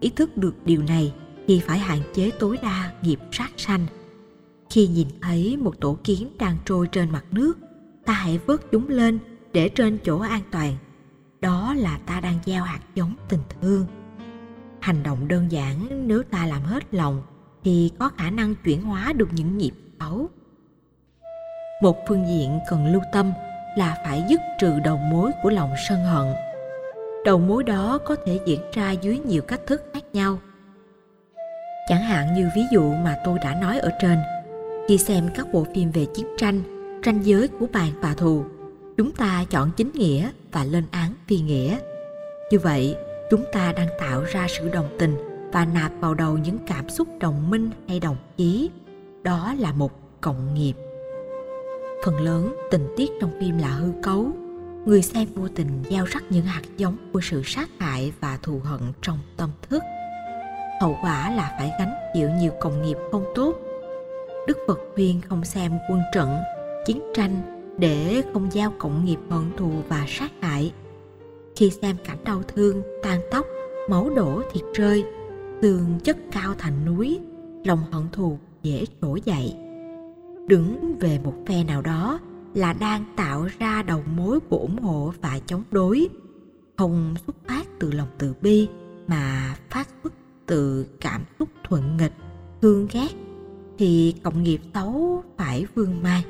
Ý 0.00 0.10
thức 0.10 0.36
được 0.36 0.54
điều 0.64 0.82
này 0.82 1.14
thì 1.46 1.60
phải 1.60 1.78
hạn 1.78 1.98
chế 2.14 2.30
tối 2.30 2.58
đa 2.62 2.92
nghiệp 3.02 3.18
sát 3.32 3.50
sanh. 3.56 3.86
Khi 4.70 4.86
nhìn 4.86 5.08
thấy 5.22 5.56
một 5.56 5.80
tổ 5.80 5.98
kiến 6.04 6.36
đang 6.38 6.56
trôi 6.64 6.88
trên 6.92 7.10
mặt 7.10 7.24
nước, 7.30 7.58
ta 8.04 8.12
hãy 8.12 8.40
vớt 8.46 8.60
chúng 8.72 8.88
lên 8.88 9.18
để 9.52 9.68
trên 9.68 9.98
chỗ 10.04 10.18
an 10.18 10.40
toàn. 10.50 10.76
Đó 11.40 11.74
là 11.78 11.98
ta 12.06 12.20
đang 12.20 12.38
gieo 12.46 12.62
hạt 12.62 12.80
giống 12.94 13.14
tình 13.28 13.40
thương. 13.60 13.86
Hành 14.80 15.02
động 15.02 15.28
đơn 15.28 15.52
giản 15.52 16.06
nếu 16.08 16.22
ta 16.22 16.46
làm 16.46 16.62
hết 16.62 16.94
lòng 16.94 17.22
thì 17.64 17.92
có 17.98 18.10
khả 18.18 18.30
năng 18.30 18.54
chuyển 18.54 18.82
hóa 18.82 19.12
được 19.12 19.28
những 19.32 19.58
nghiệp 19.58 19.72
xấu. 20.00 20.28
Một 21.82 21.96
phương 22.08 22.26
diện 22.28 22.58
cần 22.70 22.92
lưu 22.92 23.02
tâm 23.12 23.32
là 23.76 24.02
phải 24.04 24.24
dứt 24.28 24.40
trừ 24.60 24.72
đầu 24.84 24.96
mối 24.96 25.30
của 25.42 25.50
lòng 25.50 25.70
sân 25.88 26.04
hận. 26.04 26.34
Đầu 27.24 27.38
mối 27.38 27.64
đó 27.64 27.98
có 27.98 28.16
thể 28.26 28.40
diễn 28.46 28.60
ra 28.72 28.90
dưới 28.90 29.18
nhiều 29.18 29.42
cách 29.42 29.60
thức 29.66 29.82
khác 29.94 30.04
nhau. 30.12 30.38
Chẳng 31.88 32.02
hạn 32.02 32.34
như 32.34 32.50
ví 32.56 32.62
dụ 32.72 32.94
mà 32.94 33.16
tôi 33.24 33.38
đã 33.38 33.54
nói 33.54 33.78
ở 33.78 33.90
trên, 34.00 34.18
khi 34.88 34.98
xem 34.98 35.28
các 35.34 35.46
bộ 35.52 35.66
phim 35.74 35.90
về 35.90 36.06
chiến 36.14 36.26
tranh, 36.38 36.62
tranh 37.02 37.22
giới 37.22 37.48
của 37.48 37.66
bàn 37.72 37.92
và 38.00 38.14
thù, 38.14 38.44
chúng 38.96 39.12
ta 39.12 39.44
chọn 39.50 39.70
chính 39.76 39.90
nghĩa 39.92 40.30
và 40.52 40.64
lên 40.64 40.84
án 40.90 41.14
phi 41.28 41.40
nghĩa. 41.40 41.78
Như 42.50 42.58
vậy, 42.58 42.96
chúng 43.30 43.44
ta 43.52 43.72
đang 43.72 43.88
tạo 44.00 44.22
ra 44.22 44.46
sự 44.48 44.68
đồng 44.68 44.96
tình 44.98 45.16
và 45.52 45.64
nạp 45.64 45.92
vào 46.00 46.14
đầu 46.14 46.38
những 46.38 46.58
cảm 46.66 46.88
xúc 46.88 47.08
đồng 47.20 47.50
minh 47.50 47.70
hay 47.88 48.00
đồng 48.00 48.16
chí. 48.36 48.70
Đó 49.22 49.54
là 49.58 49.72
một 49.72 50.20
cộng 50.20 50.54
nghiệp 50.54 50.74
phần 52.04 52.20
lớn 52.20 52.56
tình 52.70 52.88
tiết 52.96 53.10
trong 53.20 53.30
phim 53.40 53.58
là 53.58 53.68
hư 53.68 53.92
cấu 54.02 54.26
người 54.84 55.02
xem 55.02 55.28
vô 55.34 55.48
tình 55.56 55.82
gieo 55.90 56.04
rắc 56.04 56.22
những 56.30 56.44
hạt 56.44 56.62
giống 56.76 56.96
của 57.12 57.20
sự 57.22 57.42
sát 57.44 57.68
hại 57.78 58.12
và 58.20 58.38
thù 58.42 58.60
hận 58.64 58.80
trong 59.02 59.18
tâm 59.36 59.50
thức 59.70 59.82
hậu 60.80 60.98
quả 61.02 61.30
là 61.30 61.54
phải 61.58 61.70
gánh 61.78 61.94
chịu 62.14 62.30
nhiều 62.30 62.52
cộng 62.60 62.82
nghiệp 62.82 62.96
không 63.12 63.24
tốt 63.34 63.54
đức 64.46 64.58
phật 64.68 64.78
khuyên 64.94 65.20
không 65.28 65.44
xem 65.44 65.72
quân 65.90 66.00
trận 66.14 66.36
chiến 66.86 67.02
tranh 67.14 67.61
để 67.78 68.22
không 68.32 68.48
giao 68.52 68.72
cộng 68.78 69.04
nghiệp 69.04 69.18
hận 69.30 69.50
thù 69.56 69.70
và 69.88 70.04
sát 70.08 70.32
hại. 70.40 70.72
Khi 71.56 71.70
xem 71.70 71.96
cảnh 72.04 72.24
đau 72.24 72.42
thương, 72.42 72.82
tan 73.02 73.20
tóc, 73.30 73.46
máu 73.88 74.10
đổ 74.16 74.42
thịt 74.52 74.62
rơi, 74.74 75.04
tường 75.62 76.00
chất 76.04 76.16
cao 76.32 76.54
thành 76.58 76.84
núi, 76.84 77.18
lòng 77.64 77.78
hận 77.90 78.02
thù 78.12 78.38
dễ 78.62 78.84
trỗi 79.02 79.20
dậy. 79.24 79.54
Đứng 80.46 80.98
về 81.00 81.18
một 81.24 81.34
phe 81.46 81.64
nào 81.64 81.82
đó 81.82 82.20
là 82.54 82.72
đang 82.72 83.04
tạo 83.16 83.48
ra 83.58 83.82
đầu 83.82 84.02
mối 84.16 84.40
của 84.40 84.58
ủng 84.58 84.78
hộ 84.78 85.12
và 85.20 85.38
chống 85.46 85.62
đối. 85.70 86.08
Không 86.76 87.14
xuất 87.26 87.36
phát 87.48 87.66
từ 87.78 87.92
lòng 87.92 88.08
từ 88.18 88.34
bi, 88.40 88.68
mà 89.06 89.56
phát 89.70 89.88
xuất 90.02 90.12
từ 90.46 90.86
cảm 91.00 91.24
xúc 91.38 91.48
thuận 91.64 91.96
nghịch, 91.96 92.12
thương 92.62 92.88
ghét. 92.92 93.08
Thì 93.78 94.14
cộng 94.22 94.42
nghiệp 94.42 94.60
xấu 94.74 95.22
phải 95.36 95.66
vương 95.74 96.02
mai 96.02 96.24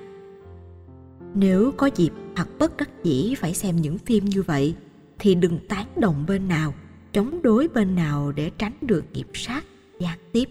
nếu 1.35 1.73
có 1.77 1.91
dịp 1.97 2.11
hoặc 2.37 2.49
bất 2.59 2.77
đắc 2.77 2.91
dĩ 3.05 3.35
phải 3.39 3.55
xem 3.55 3.77
những 3.77 3.99
phim 3.99 4.25
như 4.25 4.43
vậy, 4.43 4.75
thì 5.19 5.35
đừng 5.35 5.59
tán 5.69 5.87
đồng 5.97 6.25
bên 6.29 6.49
nào, 6.49 6.75
chống 7.13 7.43
đối 7.43 7.69
bên 7.69 7.95
nào 7.95 8.33
để 8.33 8.51
tránh 8.59 8.73
được 8.81 9.05
nghiệp 9.13 9.27
sát, 9.35 9.65
gián 9.99 10.19
tiếp. 10.33 10.49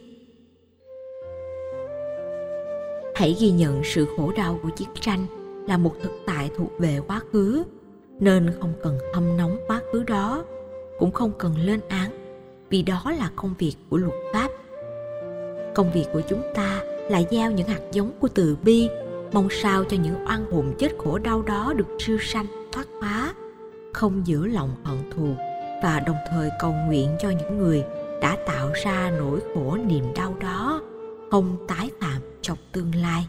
Hãy 3.16 3.36
ghi 3.40 3.52
nhận 3.52 3.82
sự 3.84 4.08
khổ 4.18 4.32
đau 4.38 4.60
của 4.64 4.70
chiến 4.70 4.90
tranh 5.02 5.26
là 5.68 5.78
một 5.78 5.94
thực 6.04 6.12
tại 6.26 6.50
thuộc 6.58 6.72
về 6.80 7.00
quá 7.08 7.22
khứ, 7.32 7.64
nên 8.20 8.52
không 8.60 8.74
cần 8.84 8.98
hâm 9.14 9.38
nóng 9.38 9.58
quá 9.68 9.82
khứ 9.92 10.04
đó, 10.04 10.46
cũng 11.00 11.12
không 11.12 11.32
cần 11.38 11.58
lên 11.58 11.80
án, 11.88 12.12
vì 12.70 12.82
đó 12.82 13.14
là 13.20 13.32
công 13.36 13.54
việc 13.60 13.76
của 13.90 13.98
luật 13.98 14.14
pháp. 14.34 14.52
Công 15.76 15.92
việc 15.94 16.06
của 16.14 16.22
chúng 16.30 16.42
ta 16.56 16.82
là 17.10 17.22
gieo 17.32 17.52
những 17.52 17.68
hạt 17.68 17.82
giống 17.92 18.12
của 18.20 18.28
từ 18.28 18.58
bi 18.64 18.90
mong 19.34 19.48
sao 19.50 19.84
cho 19.84 19.98
những 19.98 20.26
oan 20.28 20.52
hồn 20.52 20.74
chết 20.78 20.92
khổ 20.98 21.18
đau 21.18 21.42
đó 21.42 21.74
được 21.78 21.88
siêu 22.00 22.18
sanh, 22.22 22.46
thoát 22.72 22.88
hóa 23.00 23.34
không 23.94 24.28
giữ 24.28 24.46
lòng 24.46 24.76
hận 24.84 24.98
thù 25.12 25.36
và 25.84 26.00
đồng 26.00 26.16
thời 26.30 26.50
cầu 26.60 26.74
nguyện 26.88 27.10
cho 27.22 27.30
những 27.30 27.58
người 27.58 27.84
đã 28.22 28.38
tạo 28.48 28.72
ra 28.84 29.12
nỗi 29.18 29.40
khổ 29.54 29.78
niềm 29.86 30.04
đau 30.16 30.36
đó 30.42 30.82
không 31.32 31.58
tái 31.68 31.90
phạm 32.00 32.22
trong 32.42 32.58
tương 32.72 32.96
lai. 32.96 33.28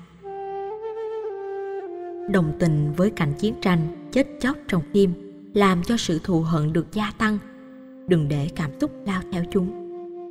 Đồng 2.31 2.53
tình 2.59 2.93
với 2.97 3.11
cảnh 3.11 3.33
chiến 3.39 3.55
tranh 3.61 4.11
chết 4.13 4.27
chóc 4.41 4.57
trong 4.69 4.83
phim 4.95 5.13
làm 5.55 5.83
cho 5.83 5.97
sự 5.97 6.21
thù 6.25 6.41
hận 6.41 6.73
được 6.73 6.93
gia 6.93 7.13
tăng. 7.19 7.39
Đừng 8.07 8.29
để 8.29 8.49
cảm 8.57 8.71
xúc 8.81 8.91
lao 9.07 9.21
theo 9.33 9.45
chúng. 9.53 9.89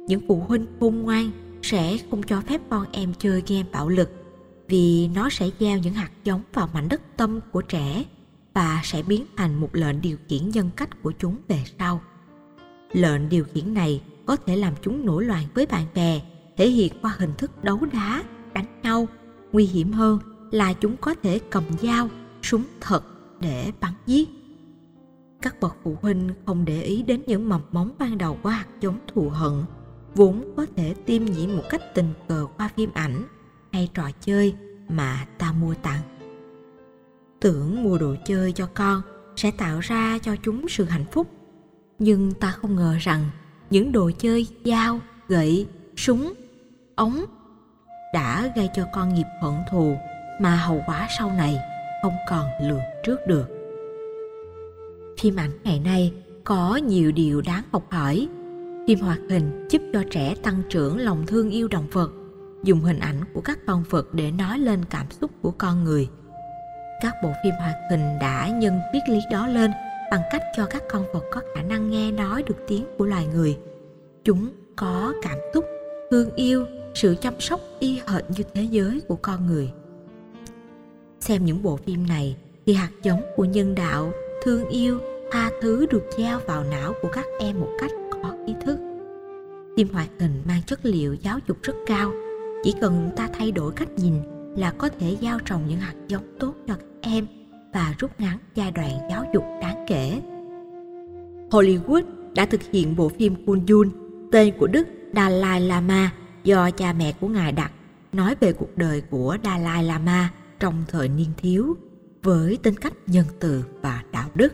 Những 0.07 0.21
phụ 0.27 0.43
huynh 0.47 0.65
khôn 0.79 1.01
ngoan 1.01 1.31
sẽ 1.61 1.97
không 2.09 2.23
cho 2.23 2.41
phép 2.41 2.61
con 2.69 2.85
em 2.91 3.13
chơi 3.19 3.43
game 3.47 3.65
bạo 3.71 3.89
lực 3.89 4.09
vì 4.71 5.07
nó 5.07 5.29
sẽ 5.29 5.49
gieo 5.59 5.77
những 5.77 5.93
hạt 5.93 6.11
giống 6.23 6.41
vào 6.53 6.69
mảnh 6.73 6.89
đất 6.89 7.01
tâm 7.17 7.39
của 7.51 7.61
trẻ 7.61 8.03
và 8.53 8.81
sẽ 8.83 9.03
biến 9.03 9.25
thành 9.37 9.61
một 9.61 9.69
lệnh 9.73 10.01
điều 10.01 10.17
khiển 10.27 10.49
nhân 10.49 10.69
cách 10.75 10.89
của 11.03 11.13
chúng 11.19 11.35
về 11.47 11.63
sau. 11.79 12.01
Lệnh 12.91 13.29
điều 13.29 13.43
khiển 13.43 13.73
này 13.73 14.01
có 14.25 14.35
thể 14.35 14.55
làm 14.55 14.73
chúng 14.81 15.05
nổi 15.05 15.25
loạn 15.25 15.47
với 15.53 15.65
bạn 15.65 15.85
bè, 15.95 16.21
thể 16.57 16.69
hiện 16.69 16.93
qua 17.01 17.15
hình 17.17 17.33
thức 17.37 17.63
đấu 17.63 17.79
đá, 17.93 18.23
đánh 18.53 18.81
nhau. 18.83 19.07
Nguy 19.51 19.65
hiểm 19.65 19.91
hơn 19.91 20.19
là 20.51 20.73
chúng 20.73 20.97
có 20.97 21.15
thể 21.23 21.39
cầm 21.49 21.63
dao, 21.81 22.09
súng 22.41 22.63
thật 22.81 23.03
để 23.39 23.71
bắn 23.79 23.93
giết. 24.05 24.29
Các 25.41 25.59
bậc 25.59 25.75
phụ 25.83 25.97
huynh 26.01 26.29
không 26.45 26.65
để 26.65 26.81
ý 26.81 27.03
đến 27.03 27.21
những 27.27 27.49
mầm 27.49 27.61
móng 27.71 27.91
ban 27.99 28.17
đầu 28.17 28.37
của 28.43 28.49
hạt 28.49 28.67
giống 28.81 28.99
thù 29.13 29.29
hận, 29.29 29.63
vốn 30.15 30.53
có 30.57 30.65
thể 30.75 30.95
tiêm 31.05 31.25
nhiễm 31.25 31.49
một 31.57 31.63
cách 31.69 31.81
tình 31.95 32.13
cờ 32.27 32.47
qua 32.57 32.69
phim 32.75 32.89
ảnh 32.93 33.23
hay 33.73 33.89
trò 33.93 34.09
chơi 34.21 34.55
mà 34.89 35.25
ta 35.37 35.51
mua 35.51 35.73
tặng. 35.73 36.01
Tưởng 37.39 37.83
mua 37.83 37.97
đồ 37.97 38.15
chơi 38.25 38.51
cho 38.51 38.67
con 38.73 39.01
sẽ 39.35 39.51
tạo 39.51 39.79
ra 39.79 40.19
cho 40.21 40.35
chúng 40.43 40.69
sự 40.69 40.83
hạnh 40.83 41.05
phúc. 41.11 41.27
Nhưng 41.99 42.33
ta 42.33 42.51
không 42.51 42.75
ngờ 42.75 42.95
rằng 42.99 43.29
những 43.69 43.91
đồ 43.91 44.11
chơi 44.17 44.47
dao, 44.65 44.99
gậy, 45.27 45.67
súng, 45.95 46.33
ống 46.95 47.25
đã 48.13 48.51
gây 48.55 48.69
cho 48.75 48.85
con 48.93 49.13
nghiệp 49.13 49.27
hận 49.41 49.53
thù 49.71 49.95
mà 50.41 50.55
hậu 50.55 50.81
quả 50.87 51.07
sau 51.17 51.31
này 51.31 51.57
không 52.03 52.13
còn 52.29 52.45
lường 52.61 52.81
trước 53.03 53.19
được. 53.27 53.45
Phim 55.19 55.35
ảnh 55.35 55.51
ngày 55.63 55.79
nay 55.79 56.13
có 56.43 56.75
nhiều 56.75 57.11
điều 57.11 57.41
đáng 57.41 57.63
học 57.71 57.83
hỏi. 57.91 58.27
Phim 58.87 58.99
hoạt 58.99 59.19
hình 59.29 59.67
giúp 59.69 59.81
cho 59.93 60.03
trẻ 60.11 60.35
tăng 60.43 60.61
trưởng 60.69 60.97
lòng 60.97 61.23
thương 61.27 61.49
yêu 61.49 61.67
động 61.67 61.87
vật 61.91 62.11
dùng 62.63 62.79
hình 62.79 62.99
ảnh 62.99 63.23
của 63.33 63.41
các 63.41 63.59
con 63.67 63.83
vật 63.89 64.13
để 64.13 64.31
nói 64.31 64.59
lên 64.59 64.85
cảm 64.89 65.05
xúc 65.21 65.31
của 65.41 65.51
con 65.51 65.83
người. 65.83 66.09
Các 67.01 67.13
bộ 67.23 67.29
phim 67.43 67.53
hoạt 67.59 67.75
hình 67.89 68.19
đã 68.19 68.47
nhân 68.47 68.79
triết 68.93 69.09
lý 69.09 69.19
đó 69.31 69.47
lên 69.47 69.71
bằng 70.11 70.21
cách 70.31 70.43
cho 70.57 70.65
các 70.65 70.83
con 70.89 71.05
vật 71.13 71.23
có 71.31 71.41
khả 71.55 71.61
năng 71.61 71.89
nghe 71.89 72.11
nói 72.11 72.43
được 72.43 72.55
tiếng 72.67 72.85
của 72.97 73.05
loài 73.05 73.27
người. 73.33 73.57
Chúng 74.23 74.49
có 74.75 75.13
cảm 75.21 75.37
xúc, 75.53 75.65
thương 76.11 76.35
yêu, 76.35 76.65
sự 76.93 77.15
chăm 77.21 77.39
sóc 77.39 77.61
y 77.79 78.01
hệt 78.07 78.23
như 78.29 78.43
thế 78.53 78.63
giới 78.63 79.01
của 79.07 79.15
con 79.15 79.47
người. 79.47 79.71
Xem 81.19 81.45
những 81.45 81.63
bộ 81.63 81.77
phim 81.77 82.07
này 82.07 82.37
thì 82.65 82.73
hạt 82.73 82.91
giống 83.03 83.21
của 83.35 83.45
nhân 83.45 83.75
đạo, 83.75 84.11
thương 84.43 84.69
yêu, 84.69 84.99
tha 85.31 85.51
thứ 85.61 85.85
được 85.91 86.03
gieo 86.17 86.39
vào 86.39 86.63
não 86.63 86.93
của 87.01 87.09
các 87.13 87.25
em 87.39 87.59
một 87.59 87.69
cách 87.79 87.91
có 88.11 88.35
ý 88.47 88.53
thức. 88.65 88.77
Phim 89.77 89.89
hoạt 89.93 90.09
hình 90.19 90.41
mang 90.47 90.61
chất 90.65 90.79
liệu 90.83 91.13
giáo 91.13 91.39
dục 91.47 91.57
rất 91.61 91.75
cao 91.87 92.11
chỉ 92.63 92.73
cần 92.81 93.09
ta 93.15 93.29
thay 93.33 93.51
đổi 93.51 93.71
cách 93.71 93.89
nhìn 93.97 94.13
là 94.55 94.71
có 94.71 94.89
thể 94.99 95.17
gieo 95.21 95.39
trồng 95.39 95.61
những 95.67 95.79
hạt 95.79 95.95
giống 96.07 96.35
tốt 96.39 96.55
cho 96.67 96.75
các 96.75 96.85
em 97.01 97.27
và 97.73 97.95
rút 97.99 98.19
ngắn 98.19 98.37
giai 98.55 98.71
đoạn 98.71 98.91
giáo 99.09 99.25
dục 99.33 99.43
đáng 99.61 99.85
kể 99.87 100.21
Hollywood 101.51 102.03
đã 102.35 102.45
thực 102.45 102.61
hiện 102.71 102.95
bộ 102.95 103.09
phim 103.09 103.45
Kunjun 103.45 103.89
tên 104.31 104.53
của 104.57 104.67
Đức 104.67 104.87
Dalai 105.15 105.61
Lama, 105.61 106.11
do 106.43 106.71
cha 106.71 106.93
mẹ 106.93 107.13
của 107.19 107.27
ngài 107.27 107.51
đặt, 107.51 107.71
nói 108.13 108.35
về 108.39 108.53
cuộc 108.53 108.77
đời 108.77 109.01
của 109.01 109.37
Dalai 109.43 109.83
Lama 109.83 110.29
trong 110.59 110.83
thời 110.87 111.07
niên 111.07 111.29
thiếu 111.37 111.77
với 112.23 112.57
tính 112.63 112.75
cách 112.75 112.93
nhân 113.07 113.25
từ 113.39 113.63
và 113.81 114.03
đạo 114.11 114.29
đức. 114.35 114.53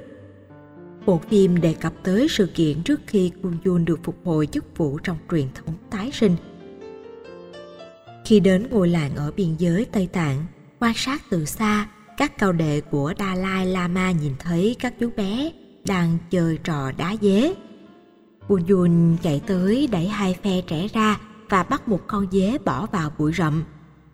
Bộ 1.05 1.21
phim 1.29 1.61
đề 1.61 1.73
cập 1.73 1.93
tới 2.03 2.27
sự 2.29 2.45
kiện 2.55 2.83
trước 2.83 3.01
khi 3.07 3.31
Kun 3.43 3.57
Yun 3.65 3.85
được 3.85 3.99
phục 4.03 4.15
hồi 4.25 4.47
chức 4.47 4.77
vụ 4.77 4.97
trong 4.97 5.17
truyền 5.31 5.47
thống 5.55 5.75
tái 5.89 6.09
sinh 6.13 6.35
khi 8.27 8.39
đến 8.39 8.67
ngôi 8.71 8.89
làng 8.89 9.15
ở 9.15 9.31
biên 9.35 9.55
giới 9.57 9.85
tây 9.91 10.07
tạng 10.13 10.45
quan 10.79 10.93
sát 10.95 11.21
từ 11.29 11.45
xa 11.45 11.87
các 12.17 12.37
cao 12.37 12.51
đệ 12.51 12.81
của 12.81 13.13
dalai 13.19 13.65
lama 13.65 14.11
nhìn 14.11 14.33
thấy 14.39 14.75
các 14.79 14.93
chú 14.99 15.09
bé 15.17 15.51
đang 15.85 16.17
chơi 16.29 16.57
trò 16.63 16.91
đá 16.97 17.15
dế 17.21 17.53
Bùn 18.49 19.17
chạy 19.21 19.41
tới 19.47 19.89
đẩy 19.91 20.07
hai 20.07 20.37
phe 20.43 20.61
trẻ 20.61 20.87
ra 20.93 21.19
và 21.49 21.63
bắt 21.63 21.87
một 21.87 21.99
con 22.07 22.27
dế 22.31 22.57
bỏ 22.65 22.85
vào 22.85 23.11
bụi 23.17 23.33
rậm, 23.33 23.63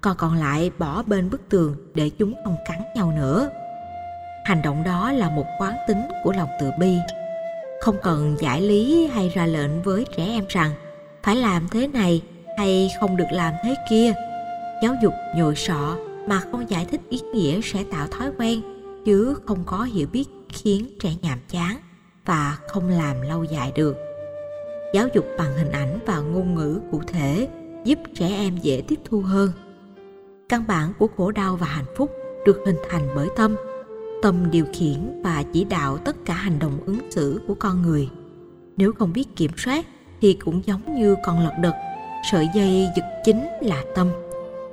còn 0.01 0.17
còn 0.17 0.35
lại 0.35 0.71
bỏ 0.77 1.03
bên 1.03 1.29
bức 1.29 1.49
tường 1.49 1.75
để 1.93 2.09
chúng 2.09 2.33
không 2.43 2.55
cắn 2.65 2.77
nhau 2.95 3.11
nữa. 3.11 3.49
Hành 4.45 4.61
động 4.61 4.83
đó 4.83 5.11
là 5.11 5.29
một 5.29 5.45
quán 5.59 5.73
tính 5.87 6.01
của 6.23 6.33
lòng 6.33 6.49
từ 6.59 6.69
bi. 6.79 6.97
Không 7.81 7.95
cần 8.03 8.35
giải 8.39 8.61
lý 8.61 9.07
hay 9.07 9.29
ra 9.29 9.45
lệnh 9.45 9.83
với 9.83 10.05
trẻ 10.17 10.25
em 10.25 10.45
rằng 10.49 10.71
phải 11.23 11.35
làm 11.35 11.67
thế 11.71 11.87
này 11.87 12.21
hay 12.57 12.89
không 12.99 13.17
được 13.17 13.31
làm 13.31 13.53
thế 13.63 13.75
kia. 13.89 14.13
Giáo 14.83 14.95
dục 15.03 15.13
nhồi 15.35 15.55
sọ 15.55 15.97
mà 16.27 16.39
không 16.51 16.69
giải 16.69 16.85
thích 16.85 17.01
ý 17.09 17.19
nghĩa 17.33 17.61
sẽ 17.63 17.83
tạo 17.91 18.07
thói 18.07 18.31
quen, 18.37 18.61
chứ 19.05 19.35
không 19.45 19.63
có 19.65 19.83
hiểu 19.83 20.07
biết 20.11 20.25
khiến 20.49 20.85
trẻ 20.99 21.09
nhàm 21.21 21.39
chán 21.49 21.77
và 22.25 22.57
không 22.67 22.89
làm 22.89 23.21
lâu 23.21 23.43
dài 23.43 23.71
được. 23.75 23.97
Giáo 24.93 25.07
dục 25.13 25.25
bằng 25.37 25.53
hình 25.57 25.71
ảnh 25.71 25.99
và 26.05 26.19
ngôn 26.19 26.55
ngữ 26.55 26.79
cụ 26.91 27.01
thể 27.07 27.47
giúp 27.83 27.99
trẻ 28.15 28.27
em 28.27 28.57
dễ 28.57 28.83
tiếp 28.87 28.99
thu 29.05 29.21
hơn. 29.21 29.51
Căn 30.49 30.63
bản 30.67 30.93
của 30.99 31.07
khổ 31.17 31.31
đau 31.31 31.55
và 31.55 31.67
hạnh 31.67 31.95
phúc 31.97 32.11
được 32.45 32.61
hình 32.65 32.77
thành 32.89 33.07
bởi 33.15 33.29
tâm 33.35 33.55
tâm 34.23 34.51
điều 34.51 34.65
khiển 34.73 35.21
và 35.23 35.43
chỉ 35.53 35.63
đạo 35.63 35.97
tất 35.97 36.15
cả 36.25 36.33
hành 36.33 36.59
động 36.59 36.79
ứng 36.85 37.11
xử 37.11 37.41
của 37.47 37.55
con 37.55 37.81
người. 37.81 38.09
Nếu 38.77 38.93
không 38.93 39.13
biết 39.13 39.35
kiểm 39.35 39.51
soát 39.57 39.85
thì 40.21 40.33
cũng 40.33 40.61
giống 40.65 40.95
như 40.95 41.15
con 41.25 41.39
lật 41.43 41.53
đật 41.61 41.73
sợi 42.31 42.49
dây 42.55 42.87
giật 42.95 43.05
chính 43.23 43.47
là 43.61 43.83
tâm. 43.95 44.07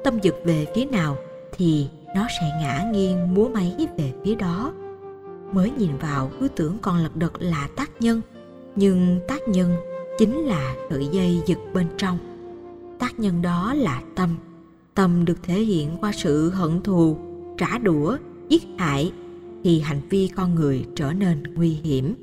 Tâm 0.04 0.18
giật 0.22 0.34
về 0.44 0.66
phía 0.74 0.84
nào 0.84 1.16
thì 1.52 1.88
nó 2.14 2.26
sẽ 2.40 2.50
ngã 2.60 2.90
nghiêng 2.92 3.34
múa 3.34 3.48
máy 3.48 3.86
về 3.98 4.12
phía 4.24 4.34
đó. 4.34 4.72
Mới 5.52 5.70
nhìn 5.70 5.96
vào, 5.96 6.30
cứ 6.40 6.48
tưởng 6.48 6.78
con 6.82 6.96
lật 6.96 7.16
đật 7.16 7.32
là 7.38 7.68
tác 7.76 7.90
nhân, 8.00 8.20
nhưng 8.76 9.20
tác 9.28 9.48
nhân 9.48 9.76
chính 10.18 10.38
là 10.38 10.74
sợi 10.90 11.08
dây 11.12 11.42
giật 11.46 11.58
bên 11.74 11.86
trong. 11.96 12.18
Tác 12.98 13.18
nhân 13.18 13.42
đó 13.42 13.74
là 13.74 14.02
tâm. 14.14 14.36
Tâm 14.94 15.24
được 15.24 15.42
thể 15.42 15.54
hiện 15.54 15.96
qua 16.00 16.12
sự 16.12 16.50
hận 16.50 16.82
thù, 16.82 17.16
trả 17.58 17.78
đũa, 17.78 18.16
giết 18.48 18.62
hại, 18.78 19.12
thì 19.64 19.80
hành 19.80 20.00
vi 20.10 20.30
con 20.36 20.54
người 20.54 20.86
trở 20.94 21.12
nên 21.12 21.42
nguy 21.54 21.68
hiểm. 21.68 22.14